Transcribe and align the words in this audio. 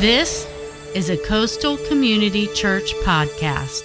This 0.00 0.48
is 0.94 1.10
a 1.10 1.16
Coastal 1.18 1.76
Community 1.86 2.46
Church 2.54 2.94
podcast. 3.04 3.82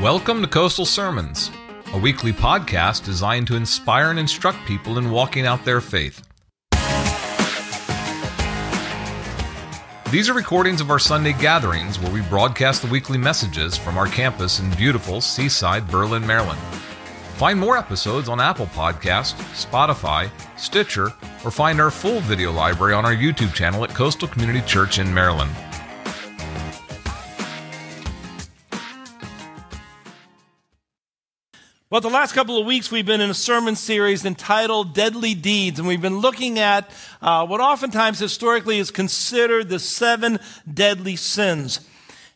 Welcome 0.00 0.40
to 0.40 0.46
Coastal 0.46 0.86
Sermons, 0.86 1.50
a 1.92 1.98
weekly 1.98 2.32
podcast 2.32 3.04
designed 3.04 3.48
to 3.48 3.56
inspire 3.56 4.10
and 4.10 4.20
instruct 4.20 4.64
people 4.68 4.98
in 4.98 5.10
walking 5.10 5.46
out 5.46 5.64
their 5.64 5.80
faith. 5.80 6.24
These 10.12 10.28
are 10.28 10.34
recordings 10.34 10.80
of 10.80 10.90
our 10.90 11.00
Sunday 11.00 11.32
gatherings 11.32 11.98
where 11.98 12.12
we 12.12 12.20
broadcast 12.20 12.82
the 12.82 12.88
weekly 12.88 13.18
messages 13.18 13.76
from 13.76 13.98
our 13.98 14.06
campus 14.06 14.60
in 14.60 14.70
beautiful 14.76 15.20
seaside 15.20 15.88
Berlin, 15.88 16.24
Maryland. 16.24 16.60
Find 17.40 17.58
more 17.58 17.78
episodes 17.78 18.28
on 18.28 18.38
Apple 18.38 18.66
Podcast, 18.66 19.32
Spotify, 19.54 20.28
Stitcher, 20.58 21.10
or 21.42 21.50
find 21.50 21.80
our 21.80 21.90
full 21.90 22.20
video 22.20 22.52
library 22.52 22.92
on 22.92 23.06
our 23.06 23.14
YouTube 23.14 23.54
channel 23.54 23.82
at 23.82 23.94
Coastal 23.94 24.28
Community 24.28 24.60
Church 24.66 24.98
in 24.98 25.14
Maryland. 25.14 25.50
Well, 31.88 32.02
the 32.02 32.10
last 32.10 32.34
couple 32.34 32.58
of 32.58 32.66
weeks, 32.66 32.90
we've 32.90 33.06
been 33.06 33.22
in 33.22 33.30
a 33.30 33.34
sermon 33.34 33.74
series 33.74 34.26
entitled 34.26 34.92
Deadly 34.92 35.32
Deeds, 35.32 35.78
and 35.78 35.88
we've 35.88 36.02
been 36.02 36.18
looking 36.18 36.58
at 36.58 36.90
uh, 37.22 37.46
what 37.46 37.62
oftentimes 37.62 38.18
historically 38.18 38.78
is 38.78 38.90
considered 38.90 39.70
the 39.70 39.78
seven 39.78 40.40
deadly 40.70 41.16
sins. 41.16 41.80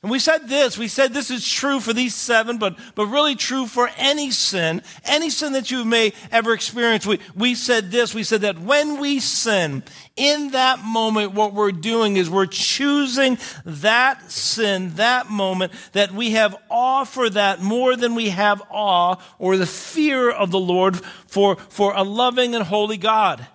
And 0.04 0.10
we 0.10 0.18
said 0.18 0.50
this, 0.50 0.76
we 0.76 0.88
said 0.88 1.14
this 1.14 1.30
is 1.30 1.48
true 1.48 1.80
for 1.80 1.94
these 1.94 2.14
seven, 2.14 2.58
but, 2.58 2.76
but 2.94 3.06
really 3.06 3.34
true 3.34 3.66
for 3.66 3.88
any 3.96 4.30
sin, 4.30 4.82
any 5.06 5.30
sin 5.30 5.54
that 5.54 5.70
you 5.70 5.82
may 5.82 6.12
ever 6.30 6.52
experience. 6.52 7.06
We, 7.06 7.20
we 7.34 7.54
said 7.54 7.90
this, 7.90 8.12
we 8.12 8.22
said 8.22 8.42
that 8.42 8.58
when 8.58 9.00
we 9.00 9.18
sin, 9.18 9.82
in 10.14 10.50
that 10.50 10.80
moment, 10.80 11.32
what 11.32 11.54
we're 11.54 11.72
doing 11.72 12.18
is 12.18 12.28
we're 12.28 12.44
choosing 12.44 13.38
that 13.64 14.30
sin, 14.30 14.94
that 14.96 15.30
moment, 15.30 15.72
that 15.92 16.12
we 16.12 16.32
have 16.32 16.54
awe 16.68 17.04
for 17.04 17.30
that 17.30 17.62
more 17.62 17.96
than 17.96 18.14
we 18.14 18.28
have 18.28 18.60
awe 18.68 19.16
or 19.38 19.56
the 19.56 19.64
fear 19.64 20.30
of 20.30 20.50
the 20.50 20.60
Lord 20.60 21.00
for, 21.28 21.56
for 21.56 21.94
a 21.94 22.02
loving 22.02 22.54
and 22.54 22.64
holy 22.64 22.98
God. 22.98 23.46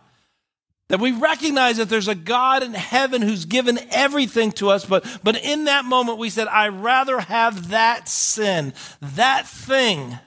That 0.89 0.99
we 0.99 1.11
recognize 1.11 1.77
that 1.77 1.87
there's 1.87 2.07
a 2.07 2.15
God 2.15 2.63
in 2.63 2.73
heaven 2.73 3.21
who's 3.21 3.45
given 3.45 3.79
everything 3.91 4.51
to 4.53 4.71
us, 4.71 4.85
but, 4.85 5.05
but 5.23 5.37
in 5.37 5.65
that 5.65 5.85
moment 5.85 6.17
we 6.17 6.31
said, 6.31 6.47
I'd 6.47 6.69
rather 6.69 7.19
have 7.19 7.69
that 7.69 8.09
sin, 8.09 8.73
that 9.01 9.47
thing, 9.47 10.17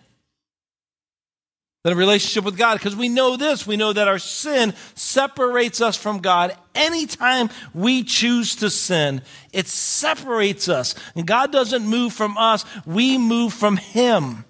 than 1.82 1.94
a 1.94 1.96
relationship 1.96 2.44
with 2.44 2.56
God. 2.56 2.74
Because 2.74 2.94
we 2.94 3.08
know 3.08 3.36
this, 3.36 3.66
we 3.66 3.76
know 3.76 3.92
that 3.92 4.06
our 4.06 4.20
sin 4.20 4.72
separates 4.94 5.80
us 5.80 5.96
from 5.96 6.20
God. 6.20 6.56
Anytime 6.74 7.50
we 7.74 8.04
choose 8.04 8.54
to 8.56 8.70
sin, 8.70 9.22
it 9.52 9.66
separates 9.66 10.68
us. 10.68 10.94
And 11.16 11.26
God 11.26 11.50
doesn't 11.50 11.84
move 11.84 12.12
from 12.12 12.38
us, 12.38 12.64
we 12.86 13.18
move 13.18 13.52
from 13.52 13.76
Him. 13.76 14.44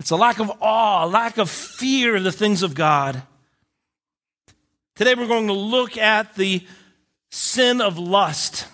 It's 0.00 0.10
a 0.10 0.16
lack 0.16 0.38
of 0.38 0.50
awe, 0.60 1.04
a 1.04 1.08
lack 1.08 1.38
of 1.38 1.50
fear 1.50 2.16
of 2.16 2.24
the 2.24 2.32
things 2.32 2.62
of 2.62 2.74
God. 2.74 3.22
Today 4.98 5.14
we're 5.14 5.28
going 5.28 5.46
to 5.46 5.52
look 5.52 5.96
at 5.96 6.34
the 6.34 6.66
sin 7.30 7.80
of 7.80 7.98
lust. 7.98 8.66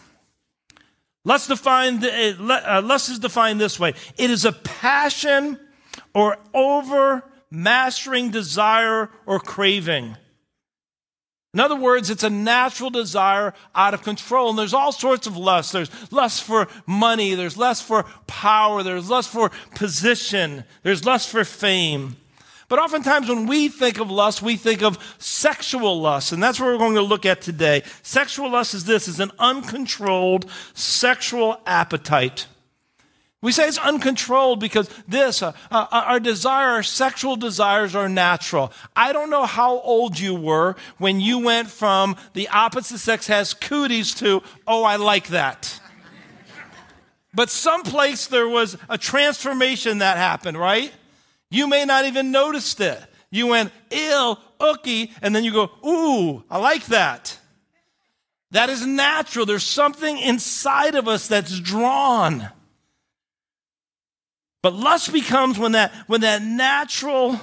Lust, 1.23 1.49
defined, 1.49 2.03
uh, 2.03 2.09
uh, 2.09 2.81
lust 2.83 3.11
is 3.11 3.19
defined 3.19 3.61
this 3.61 3.79
way 3.79 3.93
it 4.17 4.31
is 4.31 4.47
a 4.47 4.53
passion 4.53 5.61
or 6.15 6.39
overmastering 6.55 8.31
desire 8.31 9.11
or 9.27 9.39
craving. 9.39 10.17
In 11.53 11.61
other 11.61 11.77
words, 11.77 12.09
it's 12.09 12.25
a 12.25 12.31
natural 12.31 12.89
desire 12.89 13.53
out 13.75 13.93
of 13.93 14.03
control. 14.03 14.49
And 14.49 14.59
there's 14.59 14.73
all 14.73 14.93
sorts 14.93 15.27
of 15.27 15.37
lust. 15.37 15.75
There's 15.75 15.91
lust 16.11 16.43
for 16.43 16.69
money. 16.87 17.35
There's 17.35 17.59
lust 17.59 17.85
for 17.85 18.05
power. 18.27 18.83
There's 18.83 19.11
lust 19.11 19.29
for 19.29 19.51
position. 19.75 20.65
There's 20.85 21.05
lust 21.05 21.29
for 21.29 21.45
fame. 21.45 22.17
But 22.69 22.79
oftentimes 22.79 23.29
when 23.29 23.47
we 23.47 23.69
think 23.69 24.01
of 24.01 24.11
lust, 24.11 24.43
we 24.43 24.57
think 24.57 24.83
of 24.83 24.99
sexual 25.19 26.01
lust, 26.01 26.33
and 26.33 26.43
that's 26.43 26.59
what 26.59 26.67
we're 26.67 26.79
going 26.79 26.95
to 26.95 27.03
look 27.03 27.27
at 27.27 27.41
today. 27.41 27.83
Sexual 28.03 28.51
lust 28.51 28.75
is 28.75 28.85
this, 28.85 29.07
is 29.09 29.21
an 29.21 29.33
uncontrolled 29.39 30.51
sexual 30.73 31.61
appetite. 31.67 32.47
We 33.45 33.53
say 33.53 33.69
it's 33.69 33.77
uncontrolled 33.77 34.59
because 34.59 34.89
this, 35.07 35.43
uh, 35.43 35.53
uh, 35.71 35.87
our 35.91 36.19
desire, 36.19 36.69
our 36.69 36.83
sexual 36.83 37.37
desires 37.37 37.95
are 37.95 38.09
natural. 38.09 38.73
I 38.97 39.13
don't 39.13 39.29
know 39.29 39.45
how 39.45 39.81
old 39.81 40.19
you 40.19 40.35
were 40.35 40.77
when 40.97 41.21
you 41.21 41.41
went 41.41 41.69
from 41.69 42.17
the 42.33 42.49
opposite 42.49 43.01
sex 43.01 43.27
has 43.27 43.53
cooties 43.53 44.15
to, 44.15 44.43
oh, 44.67 44.85
I 44.85 44.97
like 44.97 45.29
that. 45.29 45.79
but 47.35 47.51
someplace 47.51 48.29
there 48.29 48.49
was 48.49 48.79
a 48.89 48.97
transformation 48.97 49.99
that 49.99 50.17
happened, 50.17 50.57
right? 50.57 50.91
You 51.55 51.69
may 51.69 51.85
not 51.85 52.05
even 52.05 52.33
notice 52.33 52.79
it. 52.81 53.01
You 53.31 53.47
went, 53.47 53.73
ill, 53.91 54.41
ookie, 54.61 55.13
and 55.23 55.35
then 55.35 55.45
you 55.45 55.53
go, 55.53 55.71
ooh, 55.87 56.43
I 56.51 56.59
like 56.59 56.87
that. 56.87 57.39
That 58.51 58.71
is 58.71 58.87
natural. 58.87 59.47
There's 59.47 59.65
something 59.65 60.19
inside 60.19 60.95
of 60.95 61.09
us 61.09 61.29
that's 61.29 61.59
drawn. 61.61 62.49
But 64.63 64.75
lust 64.75 65.13
becomes 65.13 65.59
when 65.59 65.73
that, 65.73 65.93
when 66.07 66.23
that 66.23 66.43
natural 66.43 67.41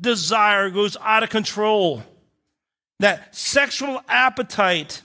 desire 0.00 0.70
goes 0.70 0.96
out 1.00 1.22
of 1.22 1.30
control. 1.30 2.02
That 3.00 3.34
sexual 3.34 4.02
appetite 4.08 5.02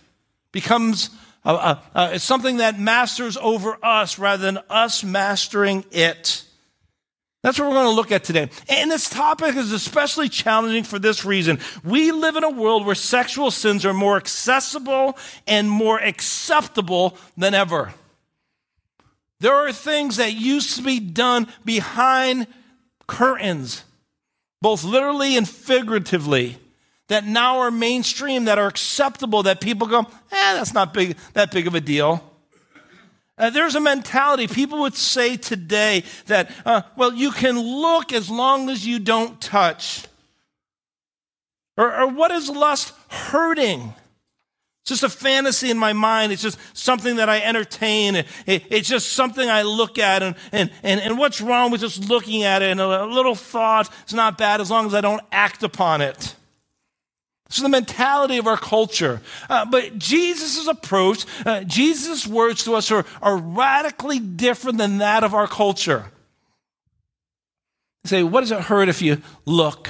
becomes 0.51 1.09
something 2.17 2.57
that 2.57 2.79
masters 2.79 3.35
over 3.37 3.77
us 3.83 4.19
rather 4.19 4.43
than 4.43 4.59
us 4.69 5.03
mastering 5.03 5.83
it. 5.91 6.43
That's 7.43 7.57
what 7.57 7.69
we're 7.69 7.75
going 7.75 7.87
to 7.87 7.95
look 7.95 8.11
at 8.11 8.23
today. 8.23 8.49
And 8.69 8.91
this 8.91 9.09
topic 9.09 9.55
is 9.55 9.71
especially 9.71 10.29
challenging 10.29 10.83
for 10.83 10.99
this 10.99 11.25
reason. 11.25 11.59
We 11.83 12.11
live 12.11 12.35
in 12.35 12.43
a 12.43 12.49
world 12.51 12.85
where 12.85 12.93
sexual 12.93 13.49
sins 13.49 13.83
are 13.83 13.93
more 13.93 14.15
accessible 14.15 15.17
and 15.47 15.69
more 15.69 15.99
acceptable 15.99 17.17
than 17.35 17.55
ever. 17.55 17.93
There 19.39 19.55
are 19.55 19.71
things 19.73 20.17
that 20.17 20.33
used 20.33 20.75
to 20.75 20.83
be 20.83 20.99
done 20.99 21.47
behind 21.65 22.45
curtains, 23.07 23.83
both 24.61 24.83
literally 24.83 25.35
and 25.35 25.49
figuratively, 25.49 26.59
that 27.07 27.25
now 27.25 27.57
are 27.57 27.71
mainstream, 27.71 28.45
that 28.45 28.59
are 28.59 28.67
acceptable, 28.67 29.41
that 29.43 29.59
people 29.59 29.87
go, 29.87 30.01
eh, 30.01 30.53
that's 30.53 30.75
not 30.75 30.93
big, 30.93 31.17
that 31.33 31.51
big 31.51 31.65
of 31.65 31.73
a 31.73 31.81
deal. 31.81 32.30
Uh, 33.41 33.49
there's 33.49 33.73
a 33.73 33.79
mentality. 33.79 34.45
People 34.45 34.81
would 34.81 34.95
say 34.95 35.35
today 35.35 36.03
that, 36.27 36.51
uh, 36.63 36.83
well, 36.95 37.11
you 37.11 37.31
can 37.31 37.59
look 37.59 38.13
as 38.13 38.29
long 38.29 38.69
as 38.69 38.85
you 38.85 38.99
don't 38.99 39.41
touch. 39.41 40.05
Or, 41.75 42.01
or 42.01 42.07
what 42.07 42.29
is 42.29 42.49
lust 42.49 42.93
hurting? 43.09 43.95
It's 44.83 44.89
just 44.89 45.03
a 45.03 45.09
fantasy 45.09 45.71
in 45.71 45.77
my 45.79 45.91
mind. 45.91 46.31
It's 46.31 46.43
just 46.43 46.59
something 46.77 47.15
that 47.15 47.29
I 47.29 47.41
entertain. 47.41 48.15
It, 48.15 48.27
it, 48.45 48.63
it's 48.69 48.87
just 48.87 49.13
something 49.13 49.49
I 49.49 49.63
look 49.63 49.97
at. 49.97 50.21
And, 50.21 50.35
and, 50.51 50.69
and, 50.83 51.01
and 51.01 51.17
what's 51.17 51.41
wrong 51.41 51.71
with 51.71 51.81
just 51.81 52.07
looking 52.07 52.43
at 52.43 52.61
it? 52.61 52.69
And 52.69 52.79
a, 52.79 53.05
a 53.05 53.07
little 53.07 53.33
thought 53.33 53.89
is 54.07 54.13
not 54.13 54.37
bad 54.37 54.61
as 54.61 54.69
long 54.69 54.85
as 54.85 54.93
I 54.93 55.01
don't 55.01 55.21
act 55.31 55.63
upon 55.63 56.01
it. 56.01 56.35
Is 57.57 57.63
the 57.63 57.69
mentality 57.69 58.37
of 58.37 58.47
our 58.47 58.57
culture. 58.57 59.21
Uh, 59.49 59.65
but 59.65 59.97
Jesus' 59.97 60.67
approach, 60.67 61.25
uh, 61.45 61.63
Jesus' 61.63 62.25
words 62.25 62.63
to 62.63 62.75
us 62.75 62.91
are, 62.91 63.05
are 63.21 63.37
radically 63.37 64.19
different 64.19 64.77
than 64.77 64.99
that 64.99 65.23
of 65.23 65.33
our 65.33 65.47
culture. 65.47 66.05
Say, 68.05 68.23
what 68.23 68.41
does 68.41 68.51
it 68.51 68.61
hurt 68.61 68.89
if 68.89 69.01
you 69.01 69.21
look? 69.45 69.89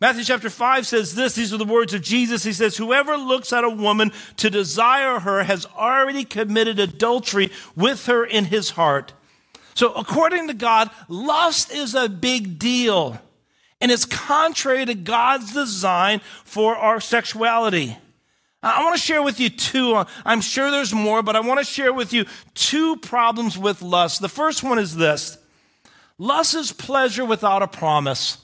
Matthew 0.00 0.22
chapter 0.22 0.48
5 0.48 0.86
says 0.86 1.14
this. 1.16 1.34
These 1.34 1.52
are 1.52 1.58
the 1.58 1.64
words 1.64 1.92
of 1.92 2.02
Jesus. 2.02 2.44
He 2.44 2.52
says, 2.52 2.76
Whoever 2.76 3.16
looks 3.16 3.52
at 3.52 3.64
a 3.64 3.68
woman 3.68 4.12
to 4.36 4.48
desire 4.48 5.18
her 5.18 5.42
has 5.42 5.66
already 5.66 6.24
committed 6.24 6.78
adultery 6.78 7.50
with 7.74 8.06
her 8.06 8.24
in 8.24 8.44
his 8.44 8.70
heart. 8.70 9.12
So, 9.74 9.92
according 9.92 10.48
to 10.48 10.54
God, 10.54 10.90
lust 11.08 11.72
is 11.72 11.94
a 11.94 12.08
big 12.08 12.58
deal 12.58 13.20
and 13.80 13.90
it's 13.90 14.04
contrary 14.04 14.84
to 14.84 14.94
God's 14.94 15.52
design 15.52 16.20
for 16.44 16.76
our 16.76 17.00
sexuality. 17.00 17.96
I 18.62 18.82
want 18.82 18.96
to 18.96 19.02
share 19.02 19.22
with 19.22 19.38
you 19.38 19.50
two, 19.50 19.94
uh, 19.94 20.04
I'm 20.24 20.40
sure 20.40 20.70
there's 20.70 20.92
more, 20.92 21.22
but 21.22 21.36
I 21.36 21.40
want 21.40 21.60
to 21.60 21.64
share 21.64 21.92
with 21.92 22.12
you 22.12 22.24
two 22.54 22.96
problems 22.96 23.56
with 23.56 23.82
lust. 23.82 24.20
The 24.20 24.28
first 24.28 24.64
one 24.64 24.78
is 24.78 24.96
this 24.96 25.38
lust 26.18 26.54
is 26.54 26.72
pleasure 26.72 27.24
without 27.24 27.62
a 27.62 27.68
promise. 27.68 28.38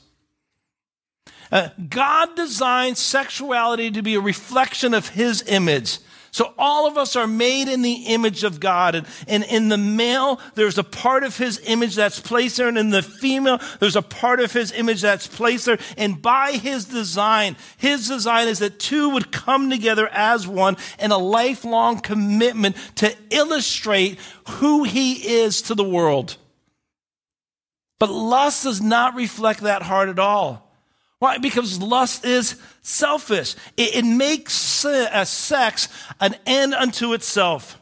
Uh, 1.50 1.68
God 1.88 2.36
designed 2.36 2.96
sexuality 2.96 3.90
to 3.90 4.02
be 4.02 4.14
a 4.14 4.20
reflection 4.20 4.94
of 4.94 5.08
His 5.08 5.42
image. 5.46 5.98
So 6.34 6.52
all 6.58 6.88
of 6.88 6.98
us 6.98 7.14
are 7.14 7.28
made 7.28 7.68
in 7.68 7.82
the 7.82 8.06
image 8.06 8.42
of 8.42 8.58
God. 8.58 8.96
And, 8.96 9.06
and 9.28 9.44
in 9.44 9.68
the 9.68 9.78
male, 9.78 10.40
there's 10.56 10.78
a 10.78 10.82
part 10.82 11.22
of 11.22 11.36
his 11.36 11.60
image 11.64 11.94
that's 11.94 12.18
placed 12.18 12.56
there. 12.56 12.66
And 12.66 12.76
in 12.76 12.90
the 12.90 13.02
female, 13.02 13.60
there's 13.78 13.94
a 13.94 14.02
part 14.02 14.40
of 14.40 14.52
his 14.52 14.72
image 14.72 15.02
that's 15.02 15.28
placed 15.28 15.66
there. 15.66 15.78
And 15.96 16.20
by 16.20 16.54
his 16.54 16.86
design, 16.86 17.54
his 17.76 18.08
design 18.08 18.48
is 18.48 18.58
that 18.58 18.80
two 18.80 19.10
would 19.10 19.30
come 19.30 19.70
together 19.70 20.08
as 20.08 20.44
one 20.44 20.76
in 20.98 21.12
a 21.12 21.18
lifelong 21.18 22.00
commitment 22.00 22.74
to 22.96 23.16
illustrate 23.30 24.18
who 24.48 24.82
he 24.82 25.36
is 25.38 25.62
to 25.62 25.76
the 25.76 25.84
world. 25.84 26.36
But 28.00 28.10
lust 28.10 28.64
does 28.64 28.82
not 28.82 29.14
reflect 29.14 29.60
that 29.60 29.82
heart 29.82 30.08
at 30.08 30.18
all. 30.18 30.63
Why? 31.24 31.38
Because 31.38 31.80
lust 31.80 32.26
is 32.26 32.60
selfish. 32.82 33.54
It, 33.78 33.96
it 33.96 34.04
makes 34.04 34.84
uh, 34.84 35.24
sex 35.24 35.88
an 36.20 36.36
end 36.44 36.74
unto 36.74 37.14
itself. 37.14 37.80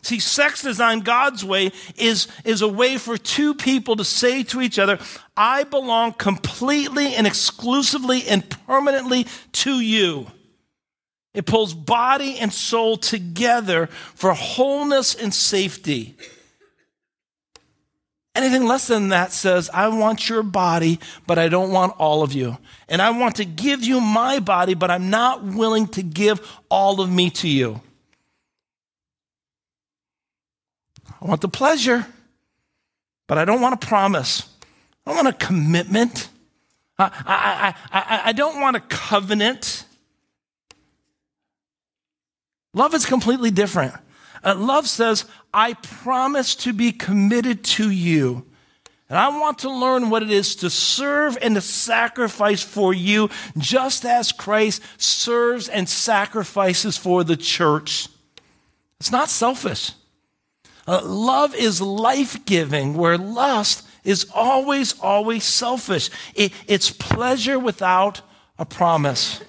See, 0.00 0.18
sex 0.18 0.62
designed 0.62 1.04
God's 1.04 1.44
way 1.44 1.72
is, 1.98 2.28
is 2.46 2.62
a 2.62 2.66
way 2.66 2.96
for 2.96 3.18
two 3.18 3.52
people 3.52 3.96
to 3.96 4.04
say 4.06 4.42
to 4.44 4.62
each 4.62 4.78
other, 4.78 4.98
I 5.36 5.64
belong 5.64 6.14
completely 6.14 7.14
and 7.14 7.26
exclusively 7.26 8.26
and 8.26 8.48
permanently 8.66 9.26
to 9.52 9.80
you. 9.80 10.28
It 11.34 11.44
pulls 11.44 11.74
body 11.74 12.38
and 12.38 12.50
soul 12.50 12.96
together 12.96 13.88
for 14.14 14.32
wholeness 14.32 15.14
and 15.14 15.34
safety. 15.34 16.16
Anything 18.38 18.66
less 18.66 18.86
than 18.86 19.08
that 19.08 19.32
says, 19.32 19.68
I 19.74 19.88
want 19.88 20.28
your 20.28 20.44
body, 20.44 21.00
but 21.26 21.40
I 21.40 21.48
don't 21.48 21.72
want 21.72 21.96
all 21.98 22.22
of 22.22 22.32
you. 22.32 22.56
And 22.88 23.02
I 23.02 23.10
want 23.10 23.34
to 23.36 23.44
give 23.44 23.82
you 23.82 24.00
my 24.00 24.38
body, 24.38 24.74
but 24.74 24.92
I'm 24.92 25.10
not 25.10 25.42
willing 25.42 25.88
to 25.88 26.04
give 26.04 26.40
all 26.68 27.00
of 27.00 27.10
me 27.10 27.30
to 27.30 27.48
you. 27.48 27.80
I 31.20 31.26
want 31.26 31.40
the 31.40 31.48
pleasure, 31.48 32.06
but 33.26 33.38
I 33.38 33.44
don't 33.44 33.60
want 33.60 33.74
a 33.74 33.84
promise. 33.84 34.48
I 35.04 35.10
don't 35.10 35.24
want 35.24 35.42
a 35.42 35.44
commitment. 35.46 36.28
I, 36.96 37.10
I, 37.26 37.74
I, 37.98 38.22
I, 38.26 38.32
don't 38.32 38.60
want 38.60 38.76
a 38.76 38.80
covenant. 38.80 39.84
Love 42.72 42.94
is 42.94 43.04
completely 43.04 43.50
different. 43.50 43.94
Uh, 44.42 44.54
love 44.56 44.86
says, 44.86 45.24
I 45.52 45.74
promise 45.74 46.54
to 46.56 46.72
be 46.72 46.92
committed 46.92 47.64
to 47.64 47.90
you. 47.90 48.44
And 49.08 49.18
I 49.18 49.28
want 49.28 49.60
to 49.60 49.70
learn 49.70 50.10
what 50.10 50.22
it 50.22 50.30
is 50.30 50.56
to 50.56 50.68
serve 50.68 51.38
and 51.40 51.54
to 51.54 51.60
sacrifice 51.62 52.62
for 52.62 52.92
you, 52.92 53.30
just 53.56 54.04
as 54.04 54.32
Christ 54.32 54.82
serves 54.98 55.68
and 55.68 55.88
sacrifices 55.88 56.98
for 56.98 57.24
the 57.24 57.36
church. 57.36 58.08
It's 59.00 59.12
not 59.12 59.30
selfish. 59.30 59.92
Uh, 60.86 61.00
love 61.04 61.54
is 61.54 61.80
life 61.80 62.44
giving, 62.44 62.94
where 62.94 63.16
lust 63.16 63.86
is 64.04 64.26
always, 64.34 64.98
always 65.00 65.44
selfish. 65.44 66.10
It, 66.34 66.52
it's 66.66 66.90
pleasure 66.90 67.58
without 67.58 68.20
a 68.58 68.64
promise. 68.64 69.40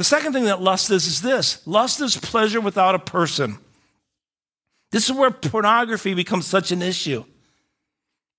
The 0.00 0.04
second 0.04 0.32
thing 0.32 0.44
that 0.44 0.62
lust 0.62 0.90
is 0.90 1.06
is 1.06 1.20
this 1.20 1.60
lust 1.66 2.00
is 2.00 2.16
pleasure 2.16 2.58
without 2.58 2.94
a 2.94 2.98
person. 2.98 3.58
This 4.92 5.10
is 5.10 5.14
where 5.14 5.30
pornography 5.30 6.14
becomes 6.14 6.46
such 6.46 6.72
an 6.72 6.80
issue. 6.80 7.22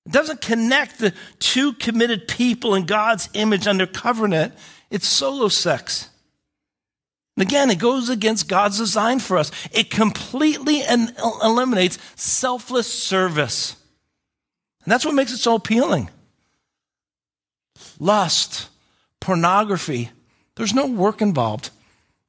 It 0.07 0.11
doesn't 0.11 0.41
connect 0.41 0.97
the 0.97 1.13
two 1.37 1.73
committed 1.73 2.27
people 2.27 2.73
in 2.73 2.87
God's 2.87 3.29
image 3.35 3.67
under 3.67 3.85
covenant. 3.85 4.55
It's 4.89 5.05
solo 5.05 5.49
sex. 5.49 6.09
And 7.37 7.43
again, 7.43 7.69
it 7.69 7.77
goes 7.77 8.09
against 8.09 8.47
God's 8.47 8.79
design 8.79 9.19
for 9.19 9.37
us. 9.37 9.51
It 9.71 9.91
completely 9.91 10.81
eliminates 11.43 11.99
selfless 12.15 12.91
service. 12.91 13.75
And 14.83 14.91
that's 14.91 15.05
what 15.05 15.13
makes 15.13 15.31
it 15.31 15.37
so 15.37 15.53
appealing. 15.53 16.09
Lust, 17.99 18.67
pornography, 19.19 20.09
there's 20.55 20.73
no 20.73 20.87
work 20.87 21.21
involved. 21.21 21.69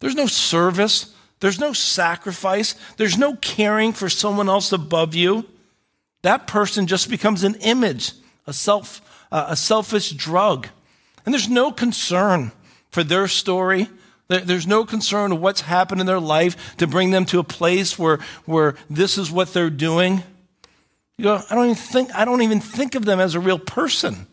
There's 0.00 0.14
no 0.14 0.26
service. 0.26 1.14
There's 1.40 1.58
no 1.58 1.72
sacrifice. 1.72 2.74
There's 2.96 3.18
no 3.18 3.36
caring 3.36 3.92
for 3.92 4.08
someone 4.08 4.48
else 4.48 4.72
above 4.72 5.14
you. 5.14 5.46
That 6.22 6.46
person 6.46 6.86
just 6.86 7.10
becomes 7.10 7.42
an 7.42 7.56
image, 7.56 8.12
a 8.46 8.52
self, 8.52 9.00
uh, 9.32 9.46
a 9.48 9.56
selfish 9.56 10.10
drug. 10.10 10.68
And 11.24 11.34
there's 11.34 11.48
no 11.48 11.72
concern 11.72 12.52
for 12.90 13.02
their 13.02 13.26
story. 13.26 13.88
There's 14.28 14.66
no 14.66 14.84
concern 14.84 15.32
of 15.32 15.40
what's 15.40 15.62
happened 15.62 16.00
in 16.00 16.06
their 16.06 16.20
life 16.20 16.76
to 16.76 16.86
bring 16.86 17.10
them 17.10 17.24
to 17.26 17.38
a 17.38 17.44
place 17.44 17.98
where, 17.98 18.18
where 18.44 18.76
this 18.88 19.18
is 19.18 19.30
what 19.30 19.52
they're 19.52 19.68
doing. 19.68 20.22
You 21.18 21.24
go, 21.24 21.42
I 21.50 21.54
don't 21.54 21.64
even 21.64 21.74
think, 21.76 22.14
I 22.14 22.24
don't 22.24 22.42
even 22.42 22.60
think 22.60 22.94
of 22.94 23.04
them 23.04 23.20
as 23.20 23.34
a 23.34 23.40
real 23.40 23.58
person. 23.58 24.26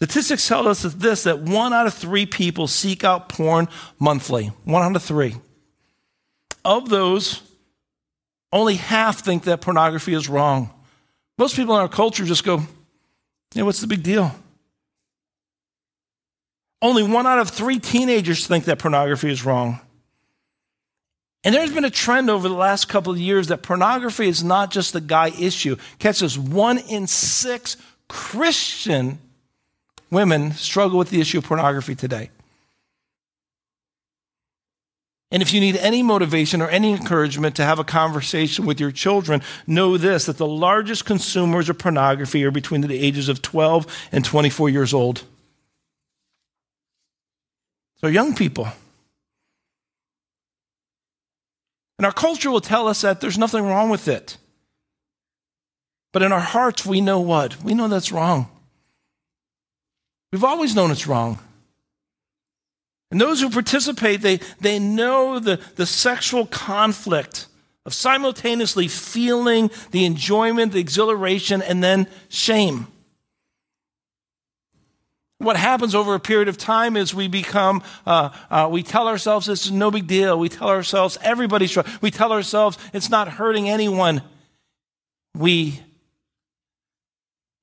Statistics 0.00 0.46
tell 0.46 0.68
us 0.68 0.82
this 0.82 1.24
that 1.24 1.40
one 1.40 1.72
out 1.72 1.88
of 1.88 1.94
three 1.94 2.24
people 2.24 2.68
seek 2.68 3.02
out 3.02 3.28
porn 3.28 3.66
monthly. 3.98 4.52
One 4.62 4.84
out 4.84 4.94
of 4.94 5.02
three. 5.02 5.34
Of 6.64 6.88
those, 6.88 7.42
only 8.52 8.76
half 8.76 9.24
think 9.24 9.42
that 9.44 9.60
pornography 9.60 10.14
is 10.14 10.28
wrong. 10.28 10.70
Most 11.36 11.56
people 11.56 11.74
in 11.74 11.80
our 11.80 11.88
culture 11.88 12.24
just 12.24 12.44
go, 12.44 12.62
yeah, 13.54 13.64
what's 13.64 13.80
the 13.80 13.88
big 13.88 14.04
deal? 14.04 14.32
Only 16.80 17.02
one 17.02 17.26
out 17.26 17.40
of 17.40 17.50
three 17.50 17.80
teenagers 17.80 18.46
think 18.46 18.66
that 18.66 18.78
pornography 18.78 19.32
is 19.32 19.44
wrong. 19.44 19.80
And 21.42 21.52
there's 21.52 21.72
been 21.72 21.84
a 21.84 21.90
trend 21.90 22.30
over 22.30 22.48
the 22.48 22.54
last 22.54 22.88
couple 22.88 23.12
of 23.12 23.18
years 23.18 23.48
that 23.48 23.62
pornography 23.62 24.28
is 24.28 24.44
not 24.44 24.70
just 24.70 24.94
a 24.94 25.00
guy 25.00 25.28
issue. 25.30 25.74
Catch 25.98 26.20
this 26.20 26.38
one 26.38 26.78
in 26.78 27.08
six 27.08 27.76
Christian 28.06 29.18
women 30.10 30.52
struggle 30.52 30.98
with 30.98 31.10
the 31.10 31.20
issue 31.20 31.38
of 31.38 31.44
pornography 31.44 31.94
today. 31.94 32.30
And 35.30 35.42
if 35.42 35.52
you 35.52 35.60
need 35.60 35.76
any 35.76 36.02
motivation 36.02 36.62
or 36.62 36.68
any 36.68 36.92
encouragement 36.92 37.56
to 37.56 37.64
have 37.64 37.78
a 37.78 37.84
conversation 37.84 38.64
with 38.64 38.80
your 38.80 38.90
children, 38.90 39.42
know 39.66 39.98
this 39.98 40.24
that 40.24 40.38
the 40.38 40.46
largest 40.46 41.04
consumers 41.04 41.68
of 41.68 41.78
pornography 41.78 42.44
are 42.44 42.50
between 42.50 42.80
the 42.80 42.98
ages 42.98 43.28
of 43.28 43.42
12 43.42 43.86
and 44.10 44.24
24 44.24 44.70
years 44.70 44.94
old. 44.94 45.24
So, 48.00 48.06
young 48.06 48.34
people. 48.34 48.68
And 51.98 52.06
our 52.06 52.12
culture 52.12 52.50
will 52.50 52.60
tell 52.60 52.88
us 52.88 53.02
that 53.02 53.20
there's 53.20 53.36
nothing 53.36 53.64
wrong 53.64 53.90
with 53.90 54.08
it. 54.08 54.38
But 56.12 56.22
in 56.22 56.32
our 56.32 56.40
hearts, 56.40 56.86
we 56.86 57.00
know 57.00 57.20
what? 57.20 57.62
We 57.62 57.74
know 57.74 57.88
that's 57.88 58.12
wrong. 58.12 58.48
We've 60.32 60.44
always 60.44 60.74
known 60.74 60.90
it's 60.90 61.06
wrong. 61.06 61.38
And 63.10 63.20
those 63.20 63.40
who 63.40 63.48
participate, 63.48 64.20
they, 64.20 64.40
they 64.60 64.78
know 64.78 65.38
the, 65.38 65.60
the 65.76 65.86
sexual 65.86 66.46
conflict 66.46 67.46
of 67.86 67.94
simultaneously 67.94 68.86
feeling 68.86 69.70
the 69.92 70.04
enjoyment, 70.04 70.72
the 70.72 70.80
exhilaration, 70.80 71.62
and 71.62 71.82
then 71.82 72.06
shame. 72.28 72.86
What 75.38 75.56
happens 75.56 75.94
over 75.94 76.14
a 76.14 76.20
period 76.20 76.48
of 76.48 76.58
time 76.58 76.96
is 76.96 77.14
we 77.14 77.28
become, 77.28 77.82
uh, 78.04 78.30
uh, 78.50 78.68
we 78.70 78.82
tell 78.82 79.08
ourselves 79.08 79.46
this 79.46 79.64
is 79.64 79.72
no 79.72 79.90
big 79.90 80.06
deal. 80.06 80.38
We 80.38 80.48
tell 80.48 80.68
ourselves 80.68 81.16
everybody's, 81.22 81.78
we 82.02 82.10
tell 82.10 82.32
ourselves 82.32 82.76
it's 82.92 83.08
not 83.08 83.28
hurting 83.28 83.70
anyone. 83.70 84.20
We 85.34 85.80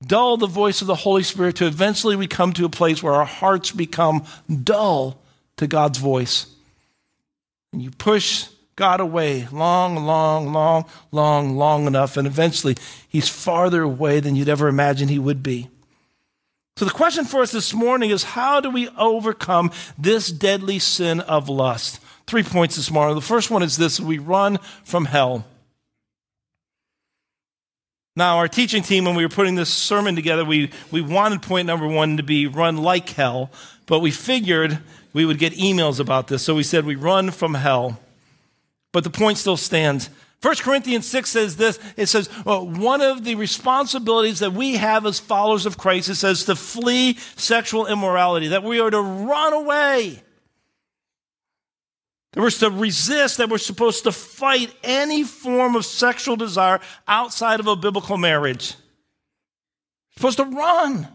dull 0.04 0.36
the 0.36 0.46
voice 0.46 0.80
of 0.80 0.86
the 0.86 0.94
Holy 0.94 1.22
Spirit 1.22 1.56
to 1.56 1.66
eventually 1.66 2.16
we 2.16 2.26
come 2.26 2.52
to 2.54 2.64
a 2.64 2.70
place 2.70 3.02
where 3.02 3.14
our 3.14 3.24
hearts 3.24 3.70
become 3.70 4.24
dull 4.62 5.18
to 5.56 5.66
God's 5.66 5.98
voice. 5.98 6.46
And 7.72 7.82
you 7.82 7.90
push 7.90 8.48
God 8.76 9.00
away 9.00 9.48
long, 9.50 10.04
long, 10.04 10.52
long, 10.52 10.84
long, 11.10 11.56
long 11.56 11.86
enough, 11.86 12.16
and 12.16 12.26
eventually 12.26 12.76
he's 13.08 13.28
farther 13.28 13.82
away 13.82 14.20
than 14.20 14.36
you'd 14.36 14.48
ever 14.48 14.68
imagine 14.68 15.08
he 15.08 15.18
would 15.18 15.42
be. 15.42 15.68
So 16.76 16.84
the 16.84 16.90
question 16.90 17.24
for 17.24 17.40
us 17.40 17.52
this 17.52 17.72
morning 17.72 18.10
is 18.10 18.22
how 18.22 18.60
do 18.60 18.68
we 18.68 18.90
overcome 18.90 19.70
this 19.96 20.30
deadly 20.30 20.78
sin 20.78 21.20
of 21.20 21.48
lust? 21.48 22.00
Three 22.26 22.42
points 22.42 22.76
this 22.76 22.90
morning. 22.90 23.14
The 23.14 23.22
first 23.22 23.50
one 23.50 23.62
is 23.62 23.78
this 23.78 23.98
we 23.98 24.18
run 24.18 24.58
from 24.84 25.06
hell. 25.06 25.46
Now, 28.18 28.38
our 28.38 28.48
teaching 28.48 28.82
team, 28.82 29.04
when 29.04 29.14
we 29.14 29.22
were 29.22 29.28
putting 29.28 29.56
this 29.56 29.68
sermon 29.72 30.16
together, 30.16 30.42
we, 30.42 30.70
we 30.90 31.02
wanted 31.02 31.42
point 31.42 31.66
number 31.66 31.86
one 31.86 32.16
to 32.16 32.22
be 32.22 32.46
run 32.46 32.78
like 32.78 33.10
hell, 33.10 33.50
but 33.84 34.00
we 34.00 34.10
figured 34.10 34.78
we 35.12 35.26
would 35.26 35.38
get 35.38 35.52
emails 35.52 36.00
about 36.00 36.28
this. 36.28 36.42
So 36.42 36.54
we 36.54 36.62
said 36.62 36.86
we 36.86 36.96
run 36.96 37.30
from 37.30 37.54
hell. 37.54 38.00
but 38.92 39.04
the 39.04 39.10
point 39.10 39.36
still 39.36 39.58
stands. 39.58 40.08
1 40.40 40.54
Corinthians 40.56 41.06
6 41.06 41.28
says 41.28 41.56
this 41.56 41.78
it 41.96 42.06
says, 42.06 42.30
well, 42.44 42.66
one 42.66 43.02
of 43.02 43.24
the 43.24 43.34
responsibilities 43.34 44.38
that 44.38 44.54
we 44.54 44.76
have 44.76 45.04
as 45.04 45.18
followers 45.18 45.66
of 45.66 45.76
Christ, 45.76 46.08
it 46.08 46.14
says 46.14 46.44
to 46.44 46.56
flee 46.56 47.18
sexual 47.36 47.86
immorality, 47.86 48.48
that 48.48 48.62
we 48.62 48.80
are 48.80 48.90
to 48.90 49.00
run 49.00 49.52
away. 49.52 50.22
That 52.36 52.42
we're 52.42 52.50
to 52.50 52.70
resist, 52.70 53.38
that 53.38 53.48
we're 53.48 53.56
supposed 53.56 54.04
to 54.04 54.12
fight 54.12 54.70
any 54.84 55.24
form 55.24 55.74
of 55.74 55.86
sexual 55.86 56.36
desire 56.36 56.80
outside 57.08 57.60
of 57.60 57.66
a 57.66 57.74
biblical 57.74 58.18
marriage. 58.18 58.74
Supposed 60.16 60.36
to 60.36 60.44
run. 60.44 61.08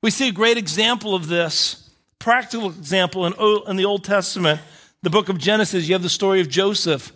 We 0.00 0.12
see 0.12 0.28
a 0.28 0.32
great 0.32 0.58
example 0.58 1.16
of 1.16 1.26
this, 1.26 1.90
practical 2.20 2.68
example 2.68 3.26
in, 3.26 3.32
in 3.68 3.74
the 3.74 3.84
Old 3.84 4.04
Testament. 4.04 4.60
The 5.02 5.10
book 5.10 5.28
of 5.28 5.38
Genesis, 5.38 5.88
you 5.88 5.94
have 5.94 6.04
the 6.04 6.08
story 6.08 6.40
of 6.40 6.48
Joseph. 6.48 7.12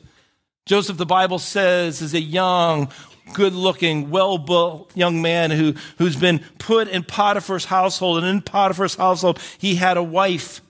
Joseph, 0.67 0.97
the 0.97 1.07
Bible 1.07 1.38
says, 1.38 2.02
is 2.02 2.12
a 2.12 2.21
young, 2.21 2.90
good 3.35 3.52
looking, 3.52 4.11
well 4.11 4.37
built 4.37 4.90
young 4.97 5.23
man 5.23 5.52
who, 5.52 5.75
who's 5.99 6.17
been 6.17 6.40
put 6.59 6.88
in 6.88 7.05
Potiphar's 7.05 7.67
household. 7.67 8.19
And 8.19 8.26
in 8.26 8.43
Potiphar's 8.43 8.97
household, 8.97 9.38
he 9.59 9.76
had 9.76 9.97
a 9.97 10.02
wife 10.02 10.61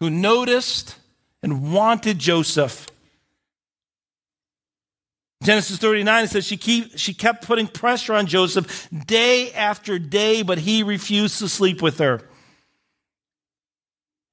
who 0.00 0.10
noticed 0.10 0.96
and 1.42 1.72
wanted 1.72 2.18
Joseph. 2.18 2.88
Genesis 5.42 5.78
39 5.78 6.24
it 6.24 6.28
says 6.28 6.46
she, 6.46 6.56
keep, 6.56 6.98
she 6.98 7.14
kept 7.14 7.46
putting 7.46 7.66
pressure 7.66 8.14
on 8.14 8.26
Joseph 8.26 8.88
day 9.06 9.52
after 9.52 9.98
day, 9.98 10.42
but 10.42 10.58
he 10.58 10.82
refused 10.82 11.38
to 11.38 11.48
sleep 11.48 11.80
with 11.80 11.98
her. 11.98 12.20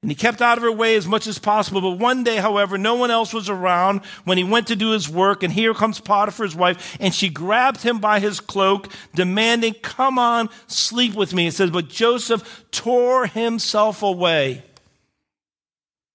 And 0.01 0.11
he 0.11 0.15
kept 0.15 0.41
out 0.41 0.57
of 0.57 0.63
her 0.63 0.71
way 0.71 0.95
as 0.95 1.07
much 1.07 1.27
as 1.27 1.39
possible. 1.39 1.81
But 1.81 1.99
one 1.99 2.23
day, 2.23 2.37
however, 2.37 2.77
no 2.77 2.95
one 2.95 3.09
else 3.09 3.33
was 3.33 3.49
around 3.49 4.01
when 4.25 4.37
he 4.37 4.43
went 4.43 4.67
to 4.67 4.75
do 4.75 4.91
his 4.91 5.09
work. 5.09 5.43
And 5.43 5.51
here 5.51 5.73
comes 5.73 5.99
Potiphar's 5.99 6.55
wife, 6.55 6.95
and 6.99 7.13
she 7.13 7.29
grabbed 7.29 7.81
him 7.81 7.99
by 7.99 8.19
his 8.19 8.39
cloak, 8.39 8.89
demanding, 9.15 9.73
Come 9.81 10.19
on, 10.19 10.49
sleep 10.67 11.15
with 11.15 11.33
me. 11.33 11.47
It 11.47 11.55
says, 11.55 11.71
But 11.71 11.89
Joseph 11.89 12.65
tore 12.69 13.25
himself 13.25 14.03
away 14.03 14.63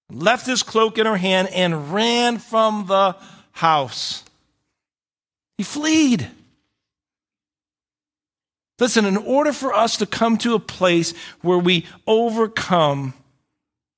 left 0.09 0.45
his 0.45 0.63
cloak 0.63 0.97
in 0.97 1.05
her 1.05 1.17
hand, 1.17 1.49
and 1.49 1.93
ran 1.93 2.37
from 2.37 2.85
the 2.87 3.15
house. 3.51 4.23
He 5.57 5.63
fled. 5.63 6.29
Listen, 8.79 9.05
in 9.05 9.17
order 9.17 9.53
for 9.53 9.73
us 9.73 9.97
to 9.97 10.05
come 10.05 10.37
to 10.39 10.55
a 10.55 10.59
place 10.59 11.13
where 11.41 11.59
we 11.59 11.85
overcome 12.05 13.13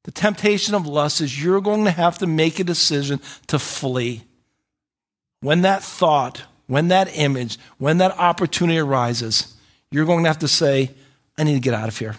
the 0.03 0.11
temptation 0.11 0.75
of 0.75 0.85
lust, 0.85 1.21
is 1.21 1.41
you're 1.41 1.61
going 1.61 1.85
to 1.85 1.91
have 1.91 2.19
to 2.19 2.27
make 2.27 2.59
a 2.59 2.63
decision 2.63 3.19
to 3.47 3.57
flee. 3.57 4.23
When 5.41 5.61
that 5.61 5.81
thought, 5.81 6.43
when 6.67 6.89
that 6.89 7.17
image, 7.17 7.57
when 7.77 7.97
that 7.97 8.17
opportunity 8.19 8.77
arises, 8.77 9.55
you're 9.91 10.05
going 10.05 10.23
to 10.23 10.29
have 10.29 10.39
to 10.39 10.47
say, 10.47 10.91
I 11.37 11.43
need 11.43 11.53
to 11.53 11.59
get 11.59 11.73
out 11.73 11.87
of 11.87 11.97
here. 11.97 12.15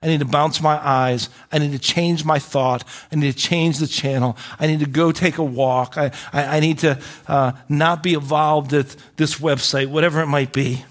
I 0.00 0.06
need 0.06 0.20
to 0.20 0.26
bounce 0.26 0.60
my 0.60 0.78
eyes. 0.86 1.28
I 1.50 1.58
need 1.58 1.72
to 1.72 1.78
change 1.78 2.24
my 2.24 2.38
thought. 2.38 2.84
I 3.10 3.16
need 3.16 3.32
to 3.32 3.38
change 3.38 3.78
the 3.78 3.88
channel. 3.88 4.36
I 4.58 4.68
need 4.68 4.80
to 4.80 4.86
go 4.86 5.10
take 5.10 5.38
a 5.38 5.44
walk. 5.44 5.98
I, 5.98 6.12
I, 6.32 6.58
I 6.58 6.60
need 6.60 6.78
to 6.80 7.00
uh, 7.26 7.52
not 7.68 8.02
be 8.02 8.14
involved 8.14 8.72
at 8.72 8.94
this 9.16 9.40
website, 9.40 9.88
whatever 9.88 10.20
it 10.20 10.26
might 10.26 10.52
be. 10.52 10.84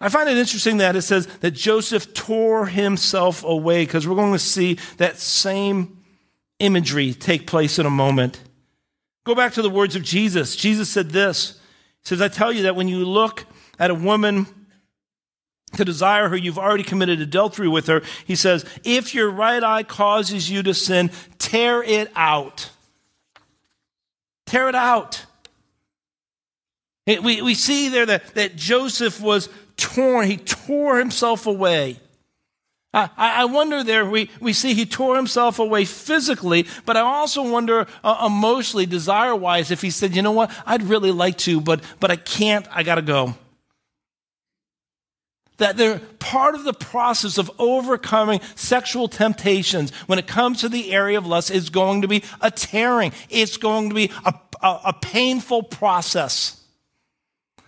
I 0.00 0.08
find 0.08 0.28
it 0.28 0.36
interesting 0.36 0.76
that 0.76 0.94
it 0.94 1.02
says 1.02 1.26
that 1.40 1.50
Joseph 1.50 2.14
tore 2.14 2.66
himself 2.66 3.42
away 3.42 3.84
because 3.84 4.06
we're 4.06 4.14
going 4.14 4.32
to 4.32 4.38
see 4.38 4.78
that 4.98 5.18
same 5.18 5.98
imagery 6.60 7.12
take 7.12 7.48
place 7.48 7.80
in 7.80 7.86
a 7.86 7.90
moment. 7.90 8.40
Go 9.24 9.34
back 9.34 9.54
to 9.54 9.62
the 9.62 9.70
words 9.70 9.96
of 9.96 10.04
Jesus. 10.04 10.54
Jesus 10.54 10.88
said 10.88 11.10
this 11.10 11.60
He 12.04 12.10
says, 12.10 12.22
I 12.22 12.28
tell 12.28 12.52
you 12.52 12.62
that 12.62 12.76
when 12.76 12.86
you 12.86 13.04
look 13.04 13.44
at 13.80 13.90
a 13.90 13.94
woman 13.94 14.46
to 15.76 15.84
desire 15.84 16.28
her, 16.28 16.36
you've 16.36 16.58
already 16.58 16.82
committed 16.82 17.20
adultery 17.20 17.68
with 17.68 17.86
her. 17.86 18.02
He 18.26 18.34
says, 18.34 18.64
if 18.84 19.14
your 19.14 19.30
right 19.30 19.62
eye 19.62 19.82
causes 19.82 20.50
you 20.50 20.62
to 20.62 20.74
sin, 20.74 21.10
tear 21.38 21.82
it 21.82 22.10
out. 22.16 22.70
Tear 24.46 24.68
it 24.68 24.74
out. 24.74 25.26
we, 27.06 27.42
we 27.42 27.54
see 27.54 27.88
there 27.88 28.06
that, 28.06 28.34
that 28.34 28.56
Joseph 28.56 29.20
was 29.20 29.48
torn. 29.76 30.26
He 30.26 30.38
tore 30.38 30.98
himself 30.98 31.46
away. 31.46 31.98
I, 32.94 33.10
I 33.16 33.44
wonder 33.44 33.84
there, 33.84 34.08
we, 34.08 34.30
we 34.40 34.54
see 34.54 34.72
he 34.72 34.86
tore 34.86 35.14
himself 35.14 35.58
away 35.58 35.84
physically, 35.84 36.66
but 36.86 36.96
I 36.96 37.00
also 37.00 37.48
wonder 37.48 37.86
uh, 38.02 38.24
emotionally, 38.26 38.86
desire 38.86 39.36
wise, 39.36 39.70
if 39.70 39.82
he 39.82 39.90
said, 39.90 40.16
you 40.16 40.22
know 40.22 40.32
what, 40.32 40.50
I'd 40.64 40.82
really 40.82 41.12
like 41.12 41.36
to, 41.38 41.60
but, 41.60 41.82
but 42.00 42.10
I 42.10 42.16
can't, 42.16 42.66
I 42.70 42.82
gotta 42.82 43.02
go 43.02 43.34
that 45.58 45.76
they're 45.76 45.98
part 46.18 46.54
of 46.54 46.64
the 46.64 46.72
process 46.72 47.38
of 47.38 47.50
overcoming 47.58 48.40
sexual 48.54 49.08
temptations 49.08 49.92
when 50.06 50.18
it 50.18 50.26
comes 50.26 50.60
to 50.60 50.68
the 50.68 50.92
area 50.92 51.18
of 51.18 51.26
lust 51.26 51.50
is 51.50 51.70
going 51.70 52.02
to 52.02 52.08
be 52.08 52.24
a 52.40 52.50
tearing. 52.50 53.12
It's 53.28 53.56
going 53.56 53.90
to 53.90 53.94
be 53.94 54.10
a, 54.24 54.34
a, 54.62 54.80
a 54.86 54.92
painful 54.92 55.64
process. 55.64 56.62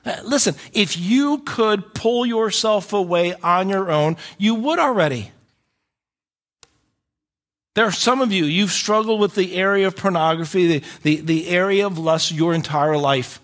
Uh, 0.04 0.16
listen, 0.25 0.54
if 0.73 0.97
you 0.99 1.38
could 1.38 1.94
pull 1.94 2.25
yourself 2.25 2.92
away 2.92 3.35
on 3.42 3.68
your 3.68 3.90
own, 3.90 4.16
you 4.38 4.54
would 4.54 4.78
already. 4.78 5.30
There 7.75 7.85
are 7.85 7.92
some 7.92 8.20
of 8.20 8.32
you, 8.32 8.44
you've 8.44 8.73
struggled 8.73 9.20
with 9.20 9.35
the 9.35 9.54
area 9.56 9.87
of 9.87 9.97
pornography, 9.97 10.66
the, 10.66 10.82
the, 11.02 11.16
the 11.20 11.49
area 11.49 11.87
of 11.87 11.99
lust 11.99 12.32
your 12.32 12.54
entire 12.54 12.97
life. 12.97 13.40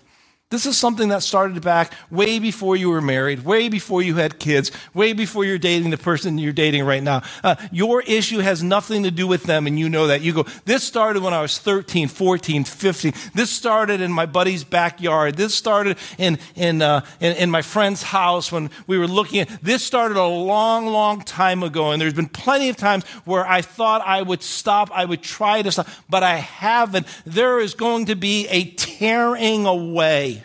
This 0.49 0.65
is 0.65 0.77
something 0.77 1.09
that 1.09 1.23
started 1.23 1.61
back 1.61 1.91
way 2.09 2.39
before 2.39 2.77
you 2.77 2.89
were 2.89 3.01
married, 3.01 3.43
way 3.43 3.67
before 3.67 4.01
you 4.01 4.15
had 4.15 4.39
kids, 4.39 4.71
way 4.93 5.11
before 5.11 5.43
you're 5.43 5.57
dating 5.57 5.89
the 5.89 5.97
person 5.97 6.37
you're 6.37 6.53
dating 6.53 6.85
right 6.85 7.03
now. 7.03 7.23
Uh, 7.43 7.55
your 7.69 8.01
issue 8.03 8.39
has 8.39 8.63
nothing 8.63 9.03
to 9.03 9.11
do 9.11 9.27
with 9.27 9.43
them, 9.43 9.67
and 9.67 9.77
you 9.77 9.89
know 9.89 10.07
that. 10.07 10.21
You 10.21 10.31
go, 10.31 10.43
this 10.63 10.85
started 10.85 11.21
when 11.21 11.33
I 11.33 11.41
was 11.41 11.59
13, 11.59 12.07
14, 12.07 12.63
15. 12.63 13.13
This 13.35 13.49
started 13.49 13.99
in 13.99 14.09
my 14.09 14.25
buddy's 14.25 14.63
backyard. 14.63 15.35
This 15.35 15.53
started 15.53 15.97
in, 16.17 16.39
in, 16.55 16.81
uh, 16.81 17.05
in, 17.19 17.35
in 17.35 17.51
my 17.51 17.61
friend's 17.61 18.01
house 18.01 18.49
when 18.49 18.69
we 18.87 18.97
were 18.97 19.05
looking 19.07 19.41
at 19.41 19.49
This 19.61 19.83
started 19.83 20.15
a 20.15 20.25
long, 20.25 20.85
long 20.85 21.19
time 21.23 21.61
ago, 21.61 21.91
and 21.91 22.01
there's 22.01 22.13
been 22.13 22.29
plenty 22.29 22.69
of 22.69 22.77
times 22.77 23.03
where 23.25 23.45
I 23.45 23.61
thought 23.61 24.01
I 24.01 24.21
would 24.21 24.41
stop, 24.41 24.91
I 24.93 25.03
would 25.03 25.21
try 25.21 25.61
to 25.61 25.73
stop, 25.73 25.89
but 26.09 26.23
I 26.23 26.37
haven't. 26.37 27.05
There 27.25 27.59
is 27.59 27.73
going 27.73 28.05
to 28.05 28.15
be 28.15 28.47
a 28.47 28.71
tearing 28.71 29.65
away 29.65 30.36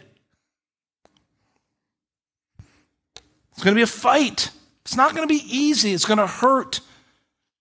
It's 3.53 3.63
going 3.63 3.75
to 3.75 3.79
be 3.79 3.83
a 3.83 3.87
fight. 3.87 4.51
It's 4.85 4.97
not 4.97 5.15
going 5.15 5.27
to 5.27 5.33
be 5.33 5.45
easy. 5.47 5.93
It's 5.93 6.05
going 6.05 6.19
to 6.19 6.27
hurt. 6.27 6.81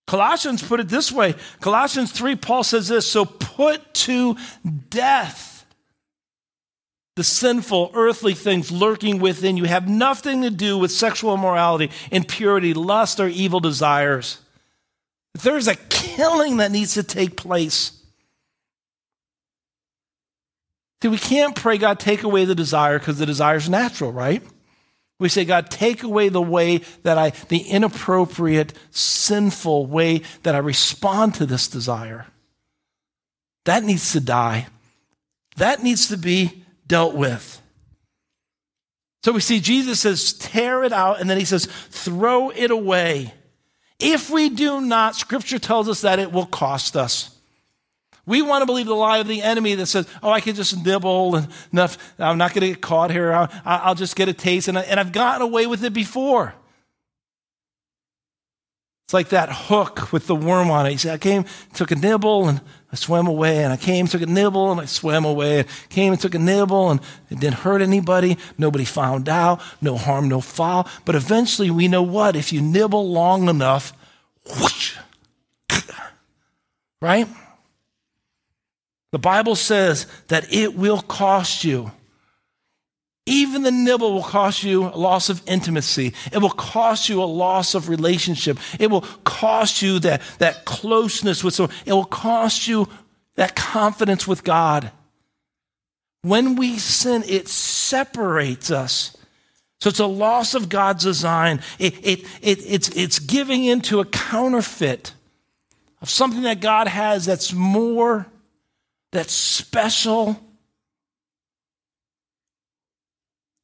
Colossians 0.07 0.61
put 0.61 0.79
it 0.79 0.89
this 0.89 1.11
way 1.11 1.35
Colossians 1.61 2.11
3, 2.11 2.35
Paul 2.35 2.63
says 2.63 2.87
this 2.87 3.09
So 3.09 3.25
put 3.25 3.93
to 3.93 4.35
death 4.89 5.65
the 7.15 7.23
sinful, 7.23 7.91
earthly 7.93 8.33
things 8.33 8.71
lurking 8.71 9.19
within 9.19 9.57
you 9.57 9.65
have 9.65 9.87
nothing 9.87 10.41
to 10.41 10.49
do 10.49 10.77
with 10.77 10.91
sexual 10.91 11.33
immorality, 11.33 11.91
impurity, 12.11 12.73
lust, 12.73 13.19
or 13.19 13.27
evil 13.27 13.59
desires. 13.59 14.39
There's 15.33 15.67
a 15.67 15.75
killing 15.75 16.57
that 16.57 16.71
needs 16.71 16.93
to 16.95 17.03
take 17.03 17.37
place. 17.37 17.91
See, 21.01 21.07
we 21.07 21.17
can't 21.17 21.55
pray, 21.55 21.77
God, 21.77 21.99
take 21.99 22.23
away 22.23 22.45
the 22.45 22.55
desire 22.55 22.99
because 22.99 23.17
the 23.17 23.25
desire 23.25 23.57
is 23.57 23.69
natural, 23.69 24.11
right? 24.11 24.43
We 25.21 25.29
say, 25.29 25.45
God, 25.45 25.69
take 25.69 26.01
away 26.01 26.29
the 26.29 26.41
way 26.41 26.79
that 27.03 27.19
I, 27.19 27.29
the 27.49 27.59
inappropriate, 27.59 28.73
sinful 28.89 29.85
way 29.85 30.23
that 30.41 30.55
I 30.55 30.57
respond 30.57 31.35
to 31.35 31.45
this 31.45 31.67
desire. 31.67 32.25
That 33.65 33.83
needs 33.83 34.13
to 34.13 34.19
die. 34.19 34.65
That 35.57 35.83
needs 35.83 36.07
to 36.07 36.17
be 36.17 36.63
dealt 36.87 37.13
with. 37.13 37.61
So 39.21 39.31
we 39.31 39.41
see 39.41 39.59
Jesus 39.59 39.99
says, 39.99 40.33
tear 40.33 40.83
it 40.83 40.91
out, 40.91 41.21
and 41.21 41.29
then 41.29 41.37
he 41.37 41.45
says, 41.45 41.67
throw 41.67 42.49
it 42.49 42.71
away. 42.71 43.31
If 43.99 44.31
we 44.31 44.49
do 44.49 44.81
not, 44.81 45.15
scripture 45.15 45.59
tells 45.59 45.87
us 45.87 46.01
that 46.01 46.17
it 46.17 46.31
will 46.31 46.47
cost 46.47 46.97
us. 46.97 47.30
We 48.25 48.41
want 48.41 48.61
to 48.61 48.65
believe 48.65 48.85
the 48.85 48.93
lie 48.93 49.17
of 49.17 49.27
the 49.27 49.41
enemy 49.41 49.75
that 49.75 49.87
says, 49.87 50.07
oh, 50.21 50.29
I 50.29 50.41
can 50.41 50.55
just 50.55 50.85
nibble 50.85 51.35
and 51.35 51.47
enough. 51.73 51.97
I'm 52.19 52.37
not 52.37 52.53
going 52.53 52.61
to 52.61 52.67
get 52.67 52.81
caught 52.81 53.11
here. 53.11 53.33
I'll, 53.33 53.49
I'll 53.65 53.95
just 53.95 54.15
get 54.15 54.29
a 54.29 54.33
taste. 54.33 54.67
And, 54.67 54.77
I, 54.77 54.81
and 54.81 54.99
I've 54.99 55.11
gotten 55.11 55.41
away 55.41 55.65
with 55.65 55.83
it 55.83 55.93
before. 55.93 56.53
It's 59.11 59.13
like 59.13 59.29
that 59.29 59.49
hook 59.51 60.13
with 60.13 60.27
the 60.27 60.35
worm 60.35 60.71
on 60.71 60.85
it. 60.85 60.91
He 60.91 60.97
said, 60.97 61.13
I 61.13 61.17
came, 61.17 61.43
took 61.73 61.91
a 61.91 61.95
nibble, 61.95 62.47
and 62.47 62.61
I 62.93 62.95
swam 62.95 63.27
away. 63.27 63.63
And 63.63 63.73
I 63.73 63.75
came, 63.75 64.07
took 64.07 64.21
a 64.21 64.25
nibble, 64.25 64.71
and 64.71 64.79
I 64.79 64.85
swam 64.85 65.25
away. 65.25 65.59
And 65.59 65.67
came 65.89 66.13
and 66.13 66.21
took 66.21 66.33
a 66.33 66.39
nibble, 66.39 66.91
and 66.91 67.01
it 67.29 67.39
didn't 67.39 67.55
hurt 67.55 67.81
anybody. 67.81 68.37
Nobody 68.57 68.85
found 68.85 69.27
out. 69.27 69.61
No 69.81 69.97
harm, 69.97 70.29
no 70.29 70.39
foul. 70.39 70.87
But 71.03 71.15
eventually, 71.15 71.69
we 71.69 71.89
know 71.89 72.03
what? 72.03 72.37
If 72.37 72.53
you 72.53 72.61
nibble 72.61 73.11
long 73.11 73.49
enough, 73.49 73.91
whoosh, 74.45 74.97
right? 77.01 77.27
The 79.11 79.19
Bible 79.19 79.55
says 79.55 80.07
that 80.27 80.53
it 80.53 80.75
will 80.75 81.01
cost 81.01 81.63
you. 81.63 81.91
Even 83.25 83.63
the 83.63 83.71
nibble 83.71 84.13
will 84.13 84.23
cost 84.23 84.63
you 84.63 84.85
a 84.85 84.97
loss 84.97 85.29
of 85.29 85.41
intimacy. 85.47 86.13
It 86.31 86.39
will 86.39 86.49
cost 86.49 87.07
you 87.07 87.21
a 87.21 87.25
loss 87.25 87.75
of 87.75 87.87
relationship. 87.87 88.57
It 88.79 88.89
will 88.89 89.01
cost 89.01 89.81
you 89.81 89.99
that, 89.99 90.21
that 90.39 90.65
closeness 90.65 91.43
with 91.43 91.53
someone. 91.53 91.75
It 91.85 91.93
will 91.93 92.05
cost 92.05 92.67
you 92.67 92.87
that 93.35 93.55
confidence 93.55 94.27
with 94.27 94.43
God. 94.43 94.91
When 96.23 96.55
we 96.55 96.77
sin, 96.77 97.23
it 97.27 97.47
separates 97.47 98.71
us. 98.71 99.15
So 99.79 99.89
it's 99.89 99.99
a 99.99 100.05
loss 100.05 100.53
of 100.53 100.69
God's 100.69 101.03
design. 101.03 101.61
It, 101.79 101.95
it, 102.05 102.19
it, 102.41 102.59
it's, 102.65 102.89
it's 102.89 103.19
giving 103.19 103.65
into 103.65 103.99
a 103.99 104.05
counterfeit 104.05 105.13
of 106.01 106.09
something 106.09 106.43
that 106.43 106.59
God 106.59 106.87
has 106.87 107.25
that's 107.25 107.53
more, 107.53 108.27
that's 109.11 109.33
special. 109.33 110.39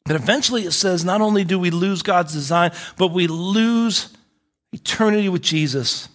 But 0.06 0.16
eventually 0.16 0.64
it 0.64 0.72
says 0.72 1.04
not 1.04 1.22
only 1.22 1.44
do 1.44 1.60
we 1.60 1.70
lose 1.70 2.02
God's 2.02 2.34
design, 2.34 2.72
but 2.98 3.08
we 3.08 3.28
lose 3.28 4.14
eternity 4.72 5.30
with 5.30 5.42
Jesus. 5.42 6.10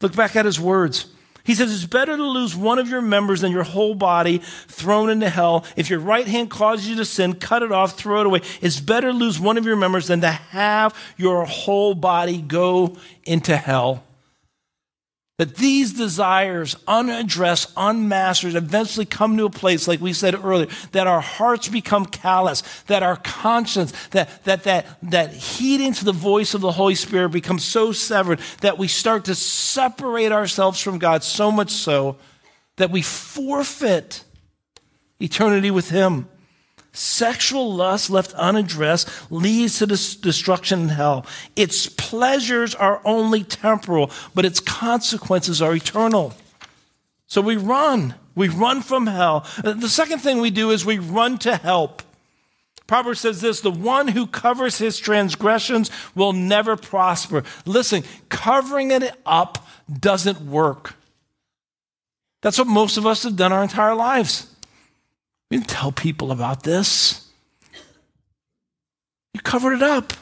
Look 0.00 0.14
back 0.14 0.36
at 0.36 0.44
his 0.44 0.60
words. 0.60 1.06
He 1.44 1.54
says 1.54 1.72
it's 1.72 1.86
better 1.86 2.16
to 2.16 2.22
lose 2.22 2.56
one 2.56 2.80
of 2.80 2.88
your 2.88 3.00
members 3.00 3.42
than 3.42 3.52
your 3.52 3.62
whole 3.62 3.94
body 3.94 4.38
thrown 4.66 5.10
into 5.10 5.30
hell. 5.30 5.64
If 5.76 5.88
your 5.88 6.00
right 6.00 6.26
hand 6.26 6.50
causes 6.50 6.88
you 6.88 6.96
to 6.96 7.04
sin, 7.04 7.34
cut 7.34 7.62
it 7.62 7.70
off, 7.70 7.96
throw 7.96 8.20
it 8.20 8.26
away. 8.26 8.40
It's 8.60 8.80
better 8.80 9.12
to 9.12 9.16
lose 9.16 9.38
one 9.38 9.56
of 9.56 9.64
your 9.64 9.76
members 9.76 10.08
than 10.08 10.20
to 10.22 10.30
have 10.30 10.92
your 11.16 11.44
whole 11.44 11.94
body 11.94 12.42
go 12.42 12.96
into 13.24 13.56
hell. 13.56 14.02
That 15.38 15.56
these 15.56 15.92
desires, 15.92 16.76
unaddressed, 16.88 17.70
unmastered, 17.76 18.54
eventually 18.54 19.04
come 19.04 19.36
to 19.36 19.44
a 19.44 19.50
place, 19.50 19.86
like 19.86 20.00
we 20.00 20.14
said 20.14 20.34
earlier, 20.34 20.68
that 20.92 21.06
our 21.06 21.20
hearts 21.20 21.68
become 21.68 22.06
callous, 22.06 22.62
that 22.86 23.02
our 23.02 23.16
conscience, 23.16 23.92
that, 24.08 24.44
that, 24.44 24.64
that, 24.64 24.86
that 25.02 25.34
heeding 25.34 25.92
to 25.92 26.06
the 26.06 26.12
voice 26.12 26.54
of 26.54 26.62
the 26.62 26.72
Holy 26.72 26.94
Spirit 26.94 27.30
becomes 27.30 27.64
so 27.64 27.92
severed 27.92 28.40
that 28.62 28.78
we 28.78 28.88
start 28.88 29.26
to 29.26 29.34
separate 29.34 30.32
ourselves 30.32 30.80
from 30.80 30.98
God 30.98 31.22
so 31.22 31.52
much 31.52 31.70
so 31.70 32.16
that 32.76 32.90
we 32.90 33.02
forfeit 33.02 34.24
eternity 35.20 35.70
with 35.70 35.90
Him. 35.90 36.28
Sexual 36.96 37.74
lust 37.74 38.08
left 38.08 38.32
unaddressed 38.32 39.06
leads 39.30 39.80
to 39.80 39.86
destruction 39.86 40.80
in 40.80 40.88
hell. 40.88 41.26
Its 41.54 41.88
pleasures 41.88 42.74
are 42.74 43.02
only 43.04 43.44
temporal, 43.44 44.10
but 44.34 44.46
its 44.46 44.60
consequences 44.60 45.60
are 45.60 45.74
eternal. 45.74 46.32
So 47.26 47.42
we 47.42 47.56
run. 47.56 48.14
We 48.34 48.48
run 48.48 48.80
from 48.80 49.08
hell. 49.08 49.46
The 49.62 49.90
second 49.90 50.20
thing 50.20 50.40
we 50.40 50.48
do 50.48 50.70
is 50.70 50.86
we 50.86 50.98
run 50.98 51.36
to 51.40 51.56
help. 51.56 52.02
Proverbs 52.86 53.20
says 53.20 53.42
this 53.42 53.60
the 53.60 53.70
one 53.70 54.08
who 54.08 54.26
covers 54.26 54.78
his 54.78 54.98
transgressions 54.98 55.90
will 56.14 56.32
never 56.32 56.78
prosper. 56.78 57.44
Listen, 57.66 58.04
covering 58.30 58.90
it 58.90 59.12
up 59.26 59.66
doesn't 60.00 60.40
work. 60.40 60.94
That's 62.40 62.56
what 62.56 62.68
most 62.68 62.96
of 62.96 63.04
us 63.04 63.24
have 63.24 63.36
done 63.36 63.52
our 63.52 63.62
entire 63.62 63.94
lives. 63.94 64.50
We 65.50 65.58
didn't 65.58 65.68
tell 65.68 65.92
people 65.92 66.32
about 66.32 66.62
this. 66.62 67.28
You 69.34 69.40
covered 69.40 69.74
it 69.74 69.82
up. 69.82 70.12
He 70.12 70.18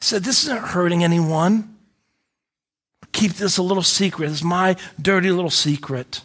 said, 0.00 0.24
This 0.24 0.44
isn't 0.44 0.68
hurting 0.68 1.04
anyone. 1.04 1.76
Keep 3.12 3.34
this 3.34 3.58
a 3.58 3.62
little 3.62 3.82
secret. 3.82 4.30
It's 4.30 4.42
my 4.42 4.76
dirty 5.00 5.30
little 5.30 5.50
secret. 5.50 6.22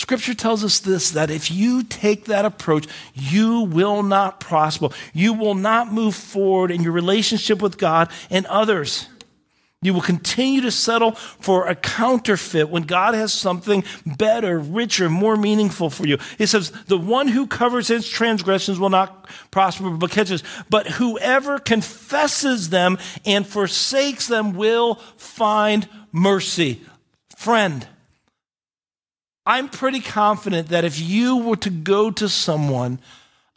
Scripture 0.00 0.34
tells 0.34 0.64
us 0.64 0.78
this 0.80 1.10
that 1.10 1.30
if 1.30 1.50
you 1.50 1.82
take 1.82 2.26
that 2.26 2.44
approach, 2.44 2.86
you 3.14 3.62
will 3.62 4.02
not 4.02 4.40
prosper. 4.40 4.88
You 5.12 5.32
will 5.34 5.54
not 5.54 5.92
move 5.92 6.14
forward 6.14 6.70
in 6.70 6.82
your 6.82 6.92
relationship 6.92 7.60
with 7.60 7.78
God 7.78 8.10
and 8.30 8.46
others. 8.46 9.08
You 9.80 9.94
will 9.94 10.00
continue 10.00 10.60
to 10.62 10.72
settle 10.72 11.12
for 11.12 11.68
a 11.68 11.76
counterfeit 11.76 12.68
when 12.68 12.82
God 12.82 13.14
has 13.14 13.32
something 13.32 13.84
better, 14.04 14.58
richer, 14.58 15.08
more 15.08 15.36
meaningful 15.36 15.88
for 15.88 16.04
you. 16.04 16.18
It 16.36 16.48
says, 16.48 16.72
The 16.88 16.98
one 16.98 17.28
who 17.28 17.46
covers 17.46 17.86
his 17.86 18.08
transgressions 18.08 18.80
will 18.80 18.90
not 18.90 19.28
prosper 19.52 19.90
but 19.90 20.10
catches, 20.10 20.42
but 20.68 20.88
whoever 20.88 21.60
confesses 21.60 22.70
them 22.70 22.98
and 23.24 23.46
forsakes 23.46 24.26
them 24.26 24.54
will 24.54 24.96
find 25.16 25.88
mercy. 26.10 26.82
Friend, 27.36 27.86
I'm 29.46 29.68
pretty 29.68 30.00
confident 30.00 30.70
that 30.70 30.84
if 30.84 30.98
you 30.98 31.36
were 31.36 31.56
to 31.56 31.70
go 31.70 32.10
to 32.10 32.28
someone 32.28 32.98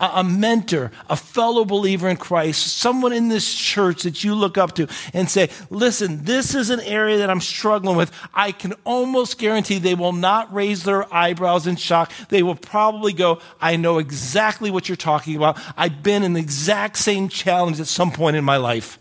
a 0.01 0.23
mentor, 0.23 0.91
a 1.09 1.15
fellow 1.15 1.63
believer 1.63 2.09
in 2.09 2.17
Christ, 2.17 2.77
someone 2.77 3.13
in 3.13 3.29
this 3.29 3.53
church 3.53 4.03
that 4.03 4.23
you 4.23 4.33
look 4.33 4.57
up 4.57 4.73
to 4.75 4.87
and 5.13 5.29
say, 5.29 5.49
listen, 5.69 6.25
this 6.25 6.55
is 6.55 6.71
an 6.71 6.79
area 6.79 7.19
that 7.19 7.29
I'm 7.29 7.39
struggling 7.39 7.95
with. 7.95 8.11
I 8.33 8.51
can 8.51 8.73
almost 8.83 9.37
guarantee 9.37 9.77
they 9.77 9.95
will 9.95 10.13
not 10.13 10.51
raise 10.53 10.83
their 10.83 11.11
eyebrows 11.13 11.67
in 11.67 11.75
shock. 11.75 12.11
They 12.29 12.41
will 12.41 12.55
probably 12.55 13.13
go, 13.13 13.39
I 13.61 13.75
know 13.75 13.99
exactly 13.99 14.71
what 14.71 14.89
you're 14.89 14.95
talking 14.95 15.35
about. 15.35 15.59
I've 15.77 16.01
been 16.01 16.23
in 16.23 16.33
the 16.33 16.39
exact 16.39 16.97
same 16.97 17.29
challenge 17.29 17.79
at 17.79 17.87
some 17.87 18.11
point 18.11 18.35
in 18.35 18.43
my 18.43 18.57
life. 18.57 18.97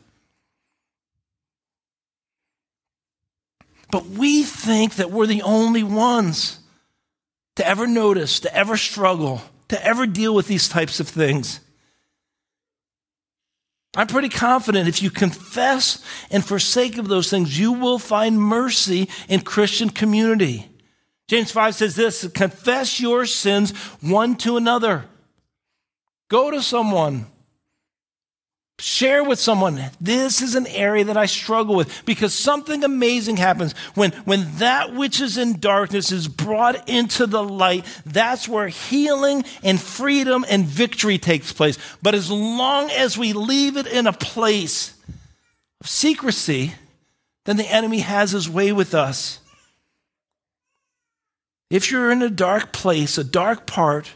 But 3.90 4.06
we 4.06 4.42
think 4.42 4.96
that 4.96 5.10
we're 5.10 5.26
the 5.26 5.42
only 5.42 5.82
ones 5.82 6.60
to 7.56 7.66
ever 7.66 7.86
notice, 7.86 8.40
to 8.40 8.54
ever 8.54 8.76
struggle 8.76 9.42
to 9.70 9.84
ever 9.84 10.06
deal 10.06 10.34
with 10.34 10.46
these 10.46 10.68
types 10.68 11.00
of 11.00 11.08
things. 11.08 11.60
I'm 13.96 14.06
pretty 14.06 14.28
confident 14.28 14.88
if 14.88 15.02
you 15.02 15.10
confess 15.10 16.04
and 16.30 16.44
forsake 16.44 16.98
of 16.98 17.08
those 17.08 17.28
things, 17.28 17.58
you 17.58 17.72
will 17.72 17.98
find 17.98 18.40
mercy 18.40 19.08
in 19.28 19.40
Christian 19.40 19.90
community. 19.90 20.68
James 21.28 21.50
5 21.50 21.74
says 21.74 21.96
this 21.96 22.26
confess 22.28 23.00
your 23.00 23.26
sins 23.26 23.72
one 24.00 24.36
to 24.36 24.56
another. 24.56 25.06
Go 26.28 26.50
to 26.50 26.62
someone, 26.62 27.26
Share 28.80 29.22
with 29.22 29.38
someone, 29.38 29.78
this 30.00 30.40
is 30.40 30.54
an 30.54 30.66
area 30.66 31.04
that 31.04 31.16
I 31.18 31.26
struggle 31.26 31.74
with 31.74 32.02
because 32.06 32.32
something 32.32 32.82
amazing 32.82 33.36
happens 33.36 33.74
when, 33.94 34.12
when 34.24 34.56
that 34.56 34.94
which 34.94 35.20
is 35.20 35.36
in 35.36 35.60
darkness 35.60 36.10
is 36.10 36.28
brought 36.28 36.88
into 36.88 37.26
the 37.26 37.42
light. 37.42 37.84
That's 38.06 38.48
where 38.48 38.68
healing 38.68 39.44
and 39.62 39.78
freedom 39.78 40.46
and 40.48 40.64
victory 40.64 41.18
takes 41.18 41.52
place. 41.52 41.76
But 42.00 42.14
as 42.14 42.30
long 42.30 42.90
as 42.90 43.18
we 43.18 43.34
leave 43.34 43.76
it 43.76 43.86
in 43.86 44.06
a 44.06 44.14
place 44.14 44.94
of 45.82 45.86
secrecy, 45.86 46.72
then 47.44 47.58
the 47.58 47.70
enemy 47.70 47.98
has 47.98 48.30
his 48.30 48.48
way 48.48 48.72
with 48.72 48.94
us. 48.94 49.40
If 51.68 51.90
you're 51.90 52.10
in 52.10 52.22
a 52.22 52.30
dark 52.30 52.72
place, 52.72 53.18
a 53.18 53.24
dark 53.24 53.66
part, 53.66 54.14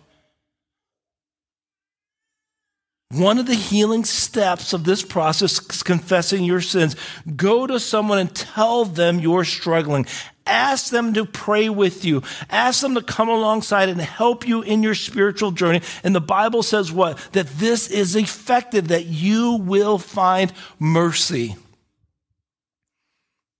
One 3.14 3.38
of 3.38 3.46
the 3.46 3.54
healing 3.54 4.04
steps 4.04 4.72
of 4.72 4.82
this 4.82 5.02
process 5.02 5.52
is 5.52 5.82
confessing 5.82 6.42
your 6.42 6.60
sins. 6.60 6.96
Go 7.36 7.64
to 7.66 7.78
someone 7.78 8.18
and 8.18 8.34
tell 8.34 8.84
them 8.84 9.20
you're 9.20 9.44
struggling. 9.44 10.06
Ask 10.46 10.90
them 10.90 11.14
to 11.14 11.24
pray 11.24 11.68
with 11.68 12.04
you. 12.04 12.22
Ask 12.50 12.80
them 12.80 12.96
to 12.96 13.02
come 13.02 13.28
alongside 13.28 13.88
and 13.88 14.00
help 14.00 14.48
you 14.48 14.62
in 14.62 14.82
your 14.82 14.96
spiritual 14.96 15.52
journey. 15.52 15.80
And 16.02 16.12
the 16.12 16.20
Bible 16.20 16.64
says 16.64 16.90
what? 16.90 17.18
That 17.32 17.46
this 17.46 17.88
is 17.88 18.16
effective, 18.16 18.88
that 18.88 19.06
you 19.06 19.58
will 19.58 19.98
find 19.98 20.52
mercy. 20.80 21.54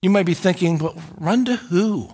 You 0.03 0.11
might 0.11 0.27
be 0.27 0.35
thinking, 0.35 0.79
but 0.79 0.97
run 1.17 1.45
to 1.45 1.57
who? 1.57 2.13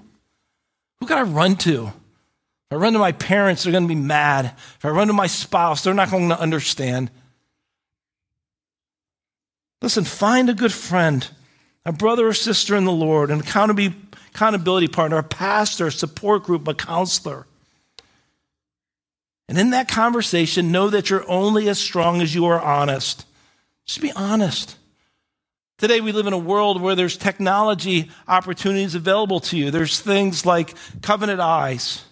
Who 1.00 1.06
can 1.06 1.18
I 1.18 1.22
run 1.22 1.56
to? 1.56 1.86
If 1.86 2.72
I 2.72 2.76
run 2.76 2.92
to 2.92 2.98
my 2.98 3.12
parents, 3.12 3.62
they're 3.62 3.72
going 3.72 3.88
to 3.88 3.94
be 3.94 4.00
mad. 4.00 4.52
If 4.76 4.84
I 4.84 4.90
run 4.90 5.06
to 5.06 5.14
my 5.14 5.26
spouse, 5.26 5.82
they're 5.82 5.94
not 5.94 6.10
going 6.10 6.28
to 6.28 6.38
understand. 6.38 7.10
Listen, 9.82 10.04
find 10.04 10.50
a 10.50 10.54
good 10.54 10.72
friend, 10.72 11.26
a 11.86 11.92
brother 11.92 12.28
or 12.28 12.34
sister 12.34 12.76
in 12.76 12.84
the 12.84 12.92
Lord, 12.92 13.30
an 13.30 13.40
accountability 13.40 14.88
partner, 14.88 15.18
a 15.18 15.22
pastor, 15.22 15.86
a 15.86 15.92
support 15.92 16.44
group, 16.44 16.68
a 16.68 16.74
counselor. 16.74 17.46
And 19.48 19.58
in 19.58 19.70
that 19.70 19.88
conversation, 19.88 20.70
know 20.70 20.90
that 20.90 21.10
you're 21.10 21.28
only 21.28 21.68
as 21.68 21.78
strong 21.78 22.20
as 22.20 22.34
you 22.34 22.44
are 22.46 22.60
honest. 22.60 23.24
Just 23.86 24.00
be 24.00 24.12
honest. 24.12 24.76
Today, 25.78 26.02
we 26.02 26.12
live 26.12 26.26
in 26.26 26.34
a 26.34 26.38
world 26.38 26.80
where 26.80 26.94
there's 26.94 27.16
technology 27.16 28.10
opportunities 28.28 28.94
available 28.94 29.40
to 29.40 29.56
you. 29.56 29.70
There's 29.70 29.98
things 29.98 30.44
like 30.44 30.74
Covenant 31.00 31.40
Eyes, 31.40 32.04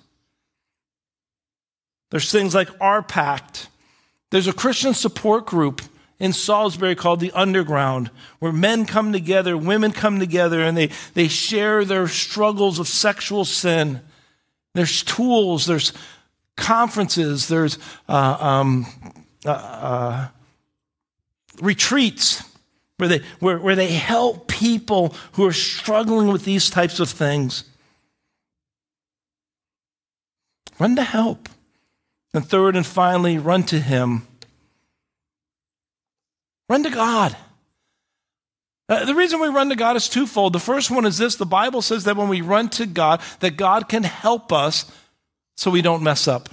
there's 2.11 2.33
things 2.33 2.55
like 2.55 2.71
Our 2.81 3.03
Pact, 3.03 3.69
there's 4.31 4.49
a 4.49 4.55
Christian 4.55 4.95
support 4.95 5.45
group 5.45 5.83
in 6.21 6.33
Salisbury 6.33 6.95
called 6.95 7.21
the 7.21 7.33
Underground, 7.33 8.11
where 8.39 8.53
men 8.53 8.87
come 8.87 9.13
together, 9.13 9.57
women 9.57 9.93
come 9.93 10.19
together, 10.19 10.63
and 10.63 10.77
they, 10.77 10.91
they 11.15 11.29
share 11.29 11.85
their 11.85 12.09
struggles 12.09 12.79
of 12.79 12.89
sexual 12.89 13.45
sin. 13.45 14.01
There's 14.75 15.03
tools, 15.03 15.67
there's 15.67 15.93
conferences, 16.57 17.49
there's 17.49 17.79
uh, 18.09 18.37
um, 18.41 18.87
uh, 19.47 19.51
uh, 19.51 20.29
retreats 21.61 22.43
where 22.99 23.09
they, 23.09 23.23
where, 23.39 23.59
where 23.59 23.77
they 23.77 23.93
help 23.93 24.49
people 24.49 25.15
who 25.33 25.47
are 25.47 25.53
struggling 25.53 26.29
with 26.29 26.45
these 26.45 26.69
types 26.69 26.99
of 27.01 27.09
things. 27.09 27.65
Run 30.79 30.97
to 30.97 31.03
help. 31.03 31.49
And 32.35 32.45
third 32.45 32.77
and 32.77 32.87
finally, 32.87 33.39
run 33.39 33.63
to 33.65 33.81
Him. 33.81 34.28
Run 36.69 36.83
to 36.83 36.91
God. 36.91 37.37
Uh, 38.89 39.05
the 39.05 39.15
reason 39.15 39.41
we 39.41 39.49
run 39.49 39.69
to 39.69 39.77
God 39.77 39.97
is 39.97 40.09
twofold. 40.09 40.53
The 40.53 40.61
first 40.61 40.91
one 40.91 41.05
is 41.05 41.19
this 41.19 41.37
the 41.37 41.47
Bible 41.47 41.83
says 41.83 42.05
that 42.05 42.17
when 42.17 42.29
we 42.29 42.41
run 42.41 42.69
to 42.71 42.87
God, 42.87 43.21
that 43.41 43.57
God 43.57 43.89
can 43.89 44.03
help 44.03 44.53
us 44.53 44.91
so 45.57 45.71
we 45.71 45.83
don't 45.83 46.03
mess 46.03 46.27
up. 46.27 46.49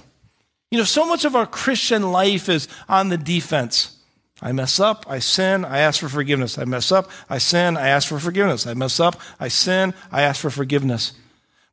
You 0.70 0.78
know, 0.78 0.84
so 0.84 1.06
much 1.06 1.24
of 1.24 1.36
our 1.36 1.46
Christian 1.46 2.10
life 2.12 2.48
is 2.48 2.68
on 2.88 3.08
the 3.08 3.16
defense. 3.16 3.96
I 4.42 4.52
mess 4.52 4.78
up, 4.78 5.06
I 5.08 5.18
sin, 5.18 5.64
I 5.64 5.78
ask 5.78 6.00
for 6.00 6.10
forgiveness. 6.10 6.58
I 6.58 6.66
mess 6.66 6.92
up, 6.92 7.10
I 7.30 7.38
sin, 7.38 7.76
I 7.78 7.88
ask 7.88 8.08
for 8.08 8.18
forgiveness. 8.18 8.66
I 8.66 8.74
mess 8.74 9.00
up, 9.00 9.18
I 9.40 9.48
sin, 9.48 9.94
I 10.12 10.22
ask 10.22 10.42
for 10.42 10.50
forgiveness. 10.50 11.12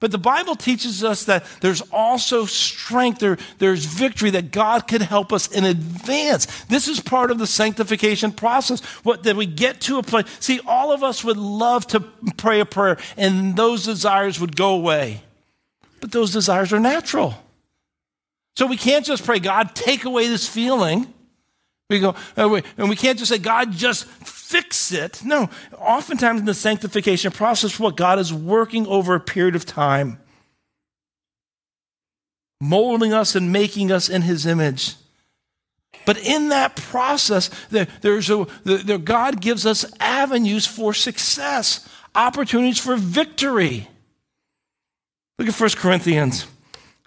But 0.04 0.12
the 0.12 0.18
Bible 0.18 0.58
teaches 0.58 1.02
us 1.02 1.24
that 1.24 1.46
there's 1.62 1.80
also 1.90 2.44
strength, 2.44 3.20
there, 3.20 3.38
there's 3.60 3.86
victory, 3.86 4.32
that 4.32 4.52
God 4.52 4.86
can 4.86 5.00
help 5.00 5.32
us 5.32 5.50
in 5.50 5.64
advance. 5.64 6.66
This 6.66 6.90
is 6.90 7.00
part 7.00 7.32
of 7.32 7.40
the 7.40 7.48
sanctification 7.48 8.34
process. 8.34 8.82
What 9.04 9.24
that 9.24 9.38
we 9.38 9.46
get 9.46 9.80
to 9.84 10.00
a 10.00 10.04
place. 10.04 10.26
See, 10.42 10.60
all 10.68 10.92
of 10.92 11.04
us 11.04 11.24
would 11.24 11.38
love 11.38 11.88
to 11.88 12.02
pray 12.36 12.60
a 12.60 12.66
prayer, 12.66 12.98
and 13.16 13.56
those 13.56 13.86
desires 13.86 14.42
would 14.42 14.58
go 14.58 14.76
away. 14.76 15.24
But 16.02 16.12
those 16.12 16.34
desires 16.34 16.74
are 16.74 16.82
natural. 16.82 17.36
So 18.58 18.68
we 18.68 18.76
can't 18.76 19.06
just 19.06 19.24
pray, 19.24 19.40
God, 19.40 19.74
take 19.74 20.04
away 20.04 20.28
this 20.28 20.50
feeling. 20.50 21.13
We 21.94 22.00
go, 22.00 22.16
oh, 22.38 22.60
and 22.78 22.90
we 22.90 22.96
can't 22.96 23.20
just 23.20 23.30
say, 23.30 23.38
God, 23.38 23.72
just 23.72 24.06
fix 24.06 24.92
it. 24.92 25.24
No, 25.24 25.50
oftentimes 25.78 26.40
in 26.40 26.46
the 26.46 26.54
sanctification 26.54 27.32
process, 27.32 27.80
what 27.80 27.96
God 27.96 28.18
is 28.18 28.34
working 28.34 28.88
over 28.88 29.14
a 29.14 29.20
period 29.20 29.56
of 29.56 29.66
time, 29.66 30.20
molding 32.60 33.14
us 33.14 33.36
and 33.36 33.52
making 33.52 33.92
us 33.92 34.10
in 34.10 34.24
His 34.24 34.46
image. 34.46 34.96
But 36.06 36.18
in 36.18 36.50
that 36.50 36.76
process, 36.76 37.50
there, 37.70 37.88
there's 38.02 38.30
a, 38.30 38.48
there, 38.64 38.98
God 38.98 39.40
gives 39.40 39.66
us 39.66 39.86
avenues 40.00 40.66
for 40.66 40.94
success, 40.94 41.88
opportunities 42.16 42.80
for 42.80 42.96
victory. 42.96 43.88
Look 45.38 45.48
at 45.48 45.60
1 45.60 45.70
Corinthians 45.78 46.48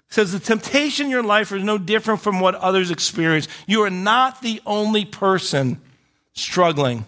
says 0.09 0.31
the 0.31 0.39
temptation 0.39 1.07
in 1.07 1.11
your 1.11 1.23
life 1.23 1.51
is 1.51 1.63
no 1.63 1.77
different 1.77 2.21
from 2.21 2.39
what 2.39 2.55
others 2.55 2.91
experience. 2.91 3.47
You 3.65 3.81
are 3.83 3.89
not 3.89 4.41
the 4.41 4.61
only 4.65 5.05
person 5.05 5.81
struggling. 6.33 6.99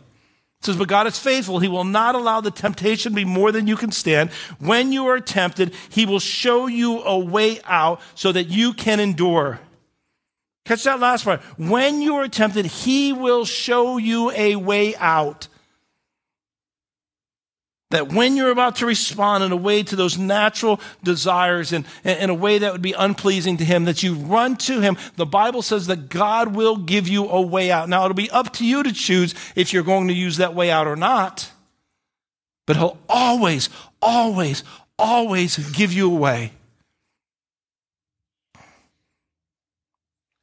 It 0.60 0.66
says, 0.66 0.76
but 0.76 0.90
God 0.90 1.08
is 1.08 1.18
faithful. 1.18 1.60
He 1.60 1.70
will 1.70 1.86
not 1.86 2.16
allow 2.16 2.42
the 2.42 2.52
temptation 2.52 3.14
to 3.14 3.16
be 3.16 3.24
more 3.24 3.54
than 3.54 3.68
you 3.68 3.78
can 3.78 3.92
stand. 3.92 4.30
When 4.60 4.92
you 4.92 5.08
are 5.08 5.22
tempted, 5.22 5.74
He 5.90 6.06
will 6.06 6.20
show 6.20 6.68
you 6.68 7.02
a 7.04 7.18
way 7.18 7.62
out 7.64 8.02
so 8.14 8.34
that 8.34 8.46
you 8.46 8.74
can 8.74 9.00
endure. 9.00 9.62
Catch 10.66 10.84
that 10.84 11.00
last 11.00 11.24
part. 11.24 11.40
When 11.58 12.02
you 12.02 12.16
are 12.16 12.28
tempted, 12.28 12.66
He 12.66 13.14
will 13.14 13.46
show 13.46 13.96
you 13.98 14.32
a 14.32 14.58
way 14.58 14.96
out. 14.98 15.48
That 17.92 18.14
when 18.14 18.36
you're 18.36 18.52
about 18.52 18.76
to 18.78 18.86
respond 18.86 19.44
in 19.44 19.52
a 19.52 19.56
way 19.56 19.82
to 19.82 19.96
those 19.96 20.16
natural 20.16 20.80
desires 21.02 21.74
and 21.74 21.88
in 22.04 22.30
a 22.30 22.36
way 22.36 22.60
that 22.60 22.72
would 22.72 22.84
be 22.84 22.94
unpleasing 22.94 23.58
to 23.58 23.66
Him, 23.66 23.86
that 23.86 24.04
you 24.04 24.14
run 24.14 24.58
to 24.58 24.80
Him, 24.80 24.96
the 25.16 25.26
Bible 25.26 25.64
says 25.64 25.88
that 25.88 26.08
God 26.08 26.56
will 26.56 26.78
give 26.78 27.08
you 27.08 27.28
a 27.28 27.42
way 27.42 27.72
out. 27.72 27.90
Now, 27.90 28.06
it'll 28.06 28.14
be 28.14 28.30
up 28.30 28.54
to 28.54 28.66
you 28.66 28.84
to 28.84 28.94
choose 28.94 29.34
if 29.56 29.74
you're 29.74 29.82
going 29.82 30.08
to 30.08 30.14
use 30.14 30.38
that 30.38 30.54
way 30.54 30.70
out 30.70 30.86
or 30.86 30.96
not. 30.96 31.52
But 32.68 32.78
He'll 32.78 33.00
always, 33.10 33.70
always, 34.04 34.64
always 35.00 35.58
give 35.72 35.92
you 35.92 36.12
a 36.12 36.16
way. 36.16 36.52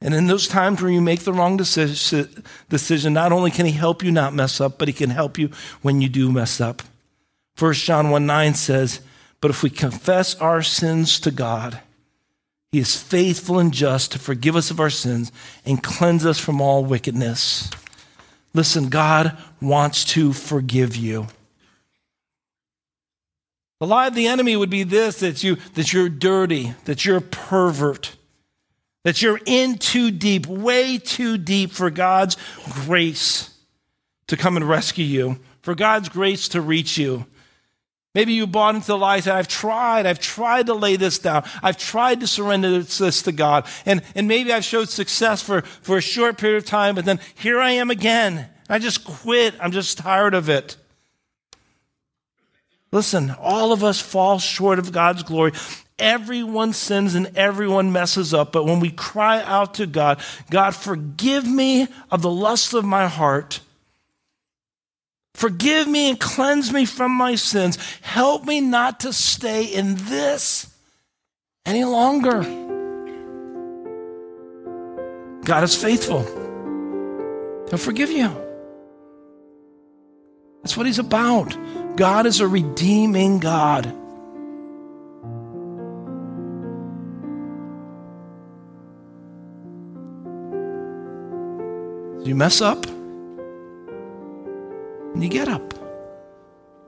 And 0.00 0.14
in 0.14 0.26
those 0.26 0.48
times 0.48 0.82
where 0.82 0.90
you 0.90 1.00
make 1.00 1.20
the 1.20 1.32
wrong 1.32 1.56
decision, 1.56 3.12
not 3.12 3.30
only 3.30 3.52
can 3.52 3.66
He 3.66 3.72
help 3.72 4.02
you 4.02 4.11
not 4.11 4.35
mess 4.35 4.61
up, 4.61 4.78
but 4.78 4.88
He 4.88 4.94
can 4.94 5.11
help 5.11 5.38
you 5.38 5.50
when 5.82 6.00
you 6.00 6.09
do 6.09 6.32
mess 6.32 6.61
up. 6.61 6.82
1 7.58 7.72
John 7.74 8.10
1 8.10 8.26
9 8.26 8.54
says, 8.54 9.00
But 9.40 9.50
if 9.50 9.62
we 9.62 9.70
confess 9.70 10.34
our 10.36 10.62
sins 10.62 11.18
to 11.20 11.30
God, 11.30 11.80
he 12.72 12.78
is 12.78 13.00
faithful 13.00 13.58
and 13.58 13.72
just 13.72 14.12
to 14.12 14.18
forgive 14.18 14.56
us 14.56 14.70
of 14.70 14.80
our 14.80 14.90
sins 14.90 15.32
and 15.64 15.82
cleanse 15.82 16.26
us 16.26 16.38
from 16.38 16.60
all 16.60 16.84
wickedness. 16.84 17.70
Listen, 18.52 18.88
God 18.88 19.36
wants 19.60 20.04
to 20.06 20.32
forgive 20.32 20.96
you. 20.96 21.28
The 23.80 23.86
lie 23.86 24.06
of 24.06 24.14
the 24.14 24.26
enemy 24.26 24.56
would 24.56 24.70
be 24.70 24.82
this 24.82 25.20
that, 25.20 25.42
you, 25.42 25.56
that 25.74 25.92
you're 25.92 26.08
dirty, 26.08 26.74
that 26.84 27.04
you're 27.04 27.18
a 27.18 27.22
pervert, 27.22 28.16
that 29.04 29.20
you're 29.20 29.40
in 29.44 29.76
too 29.76 30.10
deep, 30.10 30.46
way 30.46 30.98
too 30.98 31.36
deep 31.36 31.72
for 31.72 31.90
God's 31.90 32.36
grace 32.84 33.50
to 34.28 34.36
come 34.36 34.56
and 34.56 34.68
rescue 34.68 35.04
you, 35.04 35.38
for 35.60 35.74
God's 35.74 36.08
grace 36.08 36.48
to 36.48 36.60
reach 36.60 36.96
you. 36.96 37.26
Maybe 38.16 38.33
you 38.33 38.46
bought 38.46 38.74
into 38.74 38.87
the 38.87 38.96
lie 38.96 39.20
that 39.20 39.37
I've 39.37 39.46
tried, 39.46 40.07
I've 40.07 40.18
tried 40.18 40.68
to 40.68 40.74
lay 40.74 40.96
this 40.96 41.18
down, 41.18 41.44
I've 41.62 41.76
tried 41.76 42.20
to 42.20 42.26
surrender 42.26 42.83
this 42.83 43.20
to 43.20 43.31
God, 43.31 43.66
and, 43.85 44.00
and 44.14 44.26
maybe 44.26 44.55
I've 44.55 44.64
showed 44.64 44.88
success 44.88 45.42
for, 45.42 45.61
for 45.61 45.98
a 45.98 46.00
short 46.00 46.38
period 46.38 46.57
of 46.57 46.64
time, 46.64 46.94
but 46.94 47.05
then 47.05 47.20
here 47.35 47.61
I 47.61 47.72
am 47.72 47.90
again. 47.90 48.48
I 48.70 48.79
just 48.79 49.05
quit. 49.05 49.55
I'm 49.61 49.70
just 49.70 49.98
tired 49.98 50.33
of 50.33 50.48
it. 50.48 50.79
Listen, 52.90 53.35
all 53.38 53.70
of 53.70 53.85
us 53.85 54.00
fall 54.00 54.38
short 54.38 54.79
of 54.79 54.92
God's 54.92 55.22
glory. 55.22 55.52
Everyone 55.98 56.72
sins 56.72 57.14
and 57.14 57.37
everyone 57.37 57.92
messes 57.92 58.33
up, 58.33 58.50
but 58.50 58.64
when 58.64 58.81
we 58.81 58.92
cry 58.92 59.42
out 59.42 59.74
to 59.74 59.87
God, 59.87 60.22
God, 60.48 60.74
forgive 60.74 61.46
me 61.46 61.87
of 62.11 62.22
the 62.22 62.31
lust 62.31 62.72
of 62.72 62.83
my 62.83 63.09
heart 63.09 63.61
Forgive 65.37 65.87
me 65.87 66.09
and 66.09 66.18
cleanse 66.18 66.72
me 66.72 66.87
from 66.87 67.12
my 67.12 67.35
sins. 67.35 67.77
Help 68.01 68.46
me 68.46 68.62
not 68.62 69.01
to 69.01 69.12
stay 69.12 69.64
in 69.66 69.96
this 69.96 70.66
any 71.66 71.85
longer. 71.85 72.40
God 75.44 75.62
is 75.62 75.77
faithful. 75.77 76.22
He'll 77.68 77.79
forgive 77.79 78.11
you. 78.11 78.35
That's 80.62 80.75
what 80.75 80.87
He's 80.87 80.99
about. 80.99 81.55
God 81.96 82.25
is 82.25 82.40
a 82.40 82.49
redeeming 82.49 83.38
God. 83.38 83.85
You 92.27 92.35
mess 92.35 92.62
up, 92.62 92.87
and 95.16 95.24
you 95.24 95.31
get 95.31 95.48
up. 95.48 95.72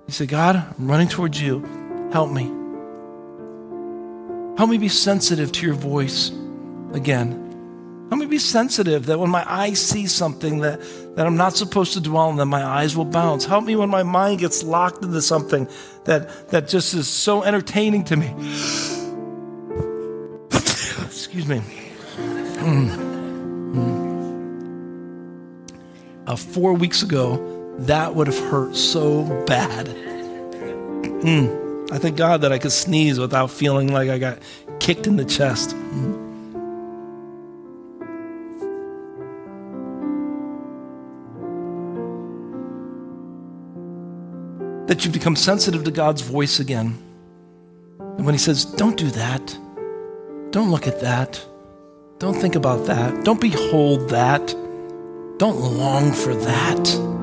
You 0.07 0.13
say, 0.13 0.27
God, 0.27 0.57
I'm 0.57 0.87
running 0.87 1.09
towards 1.09 1.41
you. 1.41 1.65
Help 2.13 2.31
me. 2.31 2.43
Help 4.59 4.69
me 4.69 4.77
be 4.77 4.91
sensitive 4.91 5.51
to 5.53 5.65
your 5.65 5.75
voice 5.75 6.31
again. 6.93 7.31
Help 8.11 8.21
me 8.21 8.27
be 8.27 8.39
sensitive 8.39 9.07
that 9.07 9.19
when 9.19 9.31
my 9.31 9.51
eyes 9.51 9.81
see 9.81 10.07
something 10.07 10.59
that, 10.59 10.79
that 11.17 11.27
I'm 11.27 11.39
not 11.39 11.57
supposed 11.57 11.95
to 11.95 12.03
dwell 12.03 12.29
on, 12.29 12.37
that 12.37 12.45
my 12.45 12.63
eyes 12.63 12.95
will 12.95 13.07
bounce. 13.07 13.47
Help 13.47 13.65
me 13.65 13.77
when 13.77 13.89
my 13.89 14.03
mind 14.03 14.41
gets 14.41 14.63
locked 14.63 15.03
into 15.03 15.23
something 15.23 15.67
that, 16.05 16.51
that 16.51 16.69
just 16.69 16.93
is 16.93 17.09
so 17.09 17.43
entertaining 17.43 18.05
to 18.05 18.17
me. 18.17 18.27
Excuse 20.53 21.47
me. 21.47 21.63
Mm. 22.59 22.91
Mm. 23.73 24.09
Uh, 26.27 26.37
four 26.37 26.75
weeks 26.75 27.03
ago, 27.03 27.58
that 27.79 28.15
would 28.15 28.27
have 28.27 28.39
hurt 28.51 28.77
so 28.77 29.25
bad. 29.47 29.87
Mm. 31.23 31.93
I 31.93 31.99
thank 31.99 32.17
God 32.17 32.43
that 32.43 32.53
I 32.53 32.59
could 32.59 32.73
sneeze 32.73 33.19
without 33.19 33.51
feeling 33.51 33.93
like 33.93 34.11
I 34.11 34.19
got 34.19 34.39
kicked 34.79 35.07
in 35.07 35.17
the 35.17 35.25
chest. 35.25 35.71
Mm. 35.71 36.27
That 44.87 45.05
you've 45.05 45.15
become 45.15 45.37
sensitive 45.37 45.85
to 45.85 45.91
God's 45.91 46.23
voice 46.23 46.61
again. 46.61 46.99
And 47.99 48.25
when 48.25 48.35
He 48.35 48.39
says, 48.39 48.65
Don't 48.65 48.97
do 48.97 49.11
that, 49.11 49.59
don't 50.51 50.71
look 50.71 50.87
at 50.87 51.01
that, 51.01 51.45
don't 52.19 52.35
think 52.35 52.55
about 52.55 52.87
that, 52.87 53.25
don't 53.25 53.41
behold 53.41 54.11
that 54.11 54.55
Don't 55.39 55.61
long 55.61 56.13
for 56.13 56.35
that. 56.35 57.18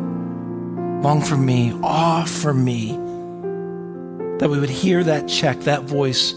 Long 1.01 1.21
for 1.21 1.37
me, 1.37 1.73
awe 1.83 2.25
for 2.25 2.53
me. 2.53 2.91
That 4.39 4.49
we 4.49 4.59
would 4.59 4.69
hear 4.69 5.03
that 5.03 5.27
check, 5.27 5.61
that 5.61 5.83
voice, 5.83 6.33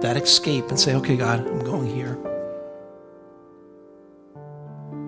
that 0.00 0.16
escape, 0.16 0.68
and 0.68 0.78
say, 0.78 0.94
okay, 0.96 1.16
God, 1.16 1.46
I'm 1.46 1.60
going 1.60 1.94
here. 1.94 2.18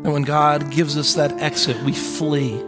And 0.05 0.13
when 0.13 0.23
God 0.23 0.71
gives 0.71 0.97
us 0.97 1.15
that 1.15 1.33
exit, 1.41 1.81
we 1.85 1.93
flee. 1.93 2.61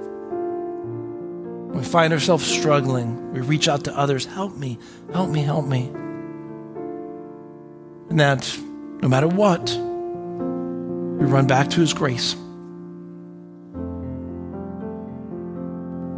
We 1.72 1.82
find 1.82 2.12
ourselves 2.12 2.46
struggling, 2.46 3.32
we 3.32 3.40
reach 3.40 3.66
out 3.66 3.82
to 3.84 3.98
others 3.98 4.24
help 4.24 4.56
me, 4.56 4.78
help 5.12 5.30
me, 5.30 5.42
help 5.42 5.66
me. 5.66 5.90
And 8.08 8.20
that 8.20 8.56
no 9.02 9.08
matter 9.08 9.26
what, 9.26 9.70
we 11.18 11.26
run 11.26 11.46
back 11.48 11.68
to 11.70 11.80
His 11.80 11.92
grace. 11.92 12.36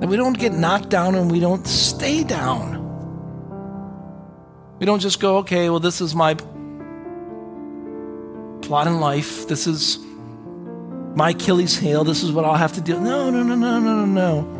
That 0.00 0.08
we 0.08 0.16
don't 0.16 0.38
get 0.38 0.52
knocked 0.52 0.90
down 0.90 1.14
and 1.14 1.30
we 1.30 1.40
don't 1.40 1.66
stay 1.66 2.22
down. 2.22 2.76
We 4.78 4.84
don't 4.84 5.00
just 5.00 5.20
go, 5.20 5.38
okay, 5.38 5.70
well, 5.70 5.80
this 5.80 6.02
is 6.02 6.14
my 6.14 6.34
plot 8.60 8.86
in 8.86 9.00
life. 9.00 9.48
This 9.48 9.66
is 9.66 9.98
my 11.14 11.30
Achilles 11.30 11.78
heel. 11.78 12.04
This 12.04 12.22
is 12.22 12.30
what 12.30 12.44
I'll 12.44 12.56
have 12.56 12.74
to 12.74 12.82
do. 12.82 13.00
No, 13.00 13.30
no, 13.30 13.42
no, 13.42 13.54
no, 13.54 13.80
no, 13.80 14.04
no, 14.04 14.42
no. 14.44 14.52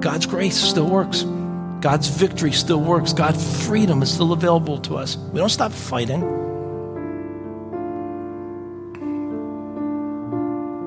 God's 0.00 0.26
grace 0.26 0.56
still 0.56 0.86
works. 0.86 1.24
God's 1.80 2.08
victory 2.08 2.52
still 2.52 2.80
works. 2.80 3.14
God's 3.14 3.66
freedom 3.66 4.02
is 4.02 4.12
still 4.12 4.32
available 4.32 4.78
to 4.82 4.96
us. 4.96 5.16
We 5.16 5.38
don't 5.38 5.48
stop 5.48 5.72
fighting. 5.72 6.20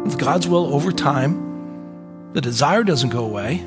With 0.04 0.19
God's 0.19 0.47
will 0.47 0.74
over 0.74 0.91
time, 0.91 1.51
the 2.34 2.41
desire 2.41 2.84
doesn't 2.84 3.10
go 3.10 3.26
away, 3.26 3.58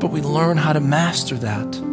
but 0.00 0.10
we 0.10 0.22
learn 0.22 0.56
how 0.56 0.72
to 0.72 0.80
master 0.80 1.36
that. 1.36 1.84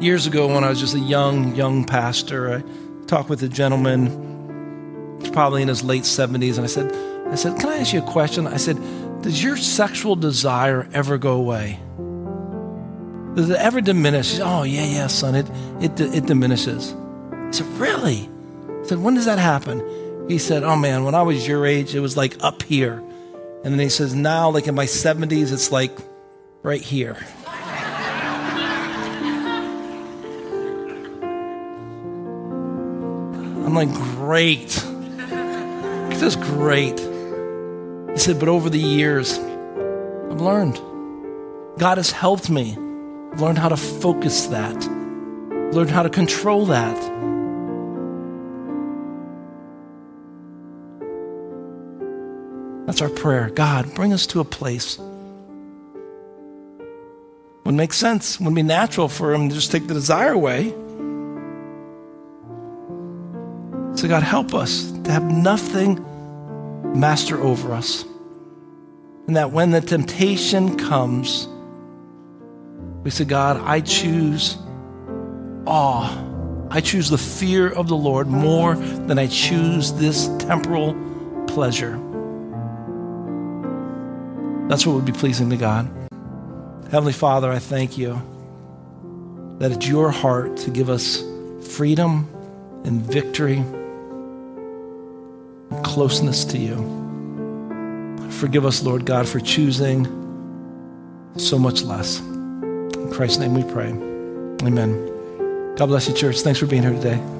Years 0.00 0.26
ago, 0.26 0.46
when 0.46 0.64
I 0.64 0.70
was 0.70 0.80
just 0.80 0.94
a 0.94 1.00
young, 1.00 1.54
young 1.54 1.84
pastor, 1.84 2.54
I 2.54 3.06
talked 3.06 3.28
with 3.28 3.42
a 3.42 3.48
gentleman, 3.48 5.18
probably 5.32 5.62
in 5.62 5.68
his 5.68 5.82
late 5.82 6.04
70s, 6.04 6.56
and 6.56 6.64
I 6.64 6.66
said, 6.66 6.92
I 7.30 7.34
said, 7.34 7.58
Can 7.58 7.68
I 7.70 7.78
ask 7.78 7.92
you 7.92 8.02
a 8.02 8.10
question? 8.10 8.46
I 8.46 8.56
said, 8.56 8.76
Does 9.22 9.42
your 9.42 9.56
sexual 9.56 10.16
desire 10.16 10.88
ever 10.92 11.18
go 11.18 11.34
away? 11.34 11.78
Does 13.34 13.50
it 13.50 13.58
ever 13.58 13.82
diminish? 13.82 14.28
Said, 14.28 14.42
oh, 14.46 14.62
yeah, 14.62 14.84
yeah, 14.84 15.06
son, 15.08 15.34
it, 15.34 15.46
it, 15.80 16.00
it 16.00 16.26
diminishes. 16.26 16.94
I 17.32 17.50
said, 17.50 17.66
Really? 17.78 18.30
I 18.68 18.86
said, 18.86 18.98
When 18.98 19.14
does 19.14 19.26
that 19.26 19.38
happen? 19.38 20.28
He 20.28 20.38
said, 20.38 20.62
Oh, 20.62 20.76
man, 20.76 21.04
when 21.04 21.14
I 21.14 21.22
was 21.22 21.46
your 21.46 21.66
age, 21.66 21.94
it 21.94 22.00
was 22.00 22.16
like 22.16 22.42
up 22.42 22.62
here. 22.62 23.02
And 23.64 23.72
then 23.72 23.78
he 23.78 23.88
says, 23.88 24.14
Now, 24.14 24.50
like 24.50 24.66
in 24.66 24.74
my 24.74 24.86
70s, 24.86 25.52
it's 25.52 25.72
like 25.72 25.96
right 26.62 26.80
here. 26.80 27.16
I'm 33.64 33.74
like, 33.74 33.92
Great. 33.92 34.68
This 36.10 36.22
is 36.22 36.36
great. 36.36 36.98
He 36.98 38.18
said, 38.18 38.38
But 38.38 38.48
over 38.48 38.70
the 38.70 38.78
years, 38.78 39.38
I've 39.38 40.40
learned. 40.40 40.80
God 41.78 41.98
has 41.98 42.10
helped 42.10 42.48
me. 42.48 42.76
I've 43.32 43.40
learned 43.40 43.58
how 43.58 43.68
to 43.68 43.76
focus 43.76 44.46
that, 44.46 44.74
learned 45.74 45.90
how 45.90 46.02
to 46.02 46.10
control 46.10 46.66
that. 46.66 46.96
That's 52.86 53.02
our 53.02 53.10
prayer. 53.10 53.50
God, 53.50 53.94
bring 53.94 54.12
us 54.12 54.26
to 54.28 54.40
a 54.40 54.44
place 54.44 54.98
would 57.66 57.74
make 57.74 57.92
sense, 57.92 58.40
would 58.40 58.54
be 58.54 58.62
natural 58.62 59.08
for 59.08 59.34
him 59.34 59.48
to 59.48 59.54
just 59.54 59.72
take 59.72 59.88
the 59.88 59.94
desire 59.94 60.32
away. 60.32 60.70
So, 63.96 64.06
God, 64.06 64.22
help 64.22 64.54
us 64.54 64.92
to 65.02 65.10
have 65.10 65.24
nothing 65.24 66.00
master 66.98 67.42
over 67.42 67.72
us. 67.72 68.04
And 69.26 69.34
that 69.36 69.50
when 69.50 69.72
the 69.72 69.80
temptation 69.80 70.76
comes, 70.76 71.48
we 73.02 73.10
say, 73.10 73.24
God, 73.24 73.60
I 73.64 73.80
choose 73.80 74.56
awe. 75.66 76.24
I 76.70 76.80
choose 76.80 77.10
the 77.10 77.18
fear 77.18 77.68
of 77.68 77.88
the 77.88 77.96
Lord 77.96 78.28
more 78.28 78.76
than 78.76 79.18
I 79.18 79.26
choose 79.26 79.92
this 79.94 80.28
temporal 80.38 80.94
pleasure. 81.48 81.98
That's 84.68 84.84
what 84.86 84.96
would 84.96 85.04
be 85.04 85.12
pleasing 85.12 85.50
to 85.50 85.56
God. 85.56 85.88
Heavenly 86.90 87.12
Father, 87.12 87.50
I 87.50 87.58
thank 87.58 87.96
you 87.96 88.20
that 89.58 89.72
it's 89.72 89.86
your 89.86 90.10
heart 90.10 90.56
to 90.58 90.70
give 90.70 90.90
us 90.90 91.22
freedom 91.62 92.28
and 92.84 93.00
victory 93.02 93.58
and 95.70 95.84
closeness 95.84 96.44
to 96.46 96.58
you. 96.58 96.76
Forgive 98.32 98.66
us, 98.66 98.82
Lord 98.82 99.04
God, 99.06 99.28
for 99.28 99.40
choosing 99.40 100.04
so 101.36 101.58
much 101.58 101.82
less. 101.82 102.18
In 102.20 103.10
Christ's 103.12 103.38
name 103.38 103.54
we 103.54 103.62
pray. 103.64 103.88
Amen. 104.66 105.74
God 105.76 105.86
bless 105.86 106.08
you, 106.08 106.14
church. 106.14 106.40
Thanks 106.40 106.58
for 106.58 106.66
being 106.66 106.82
here 106.82 106.92
today. 106.92 107.35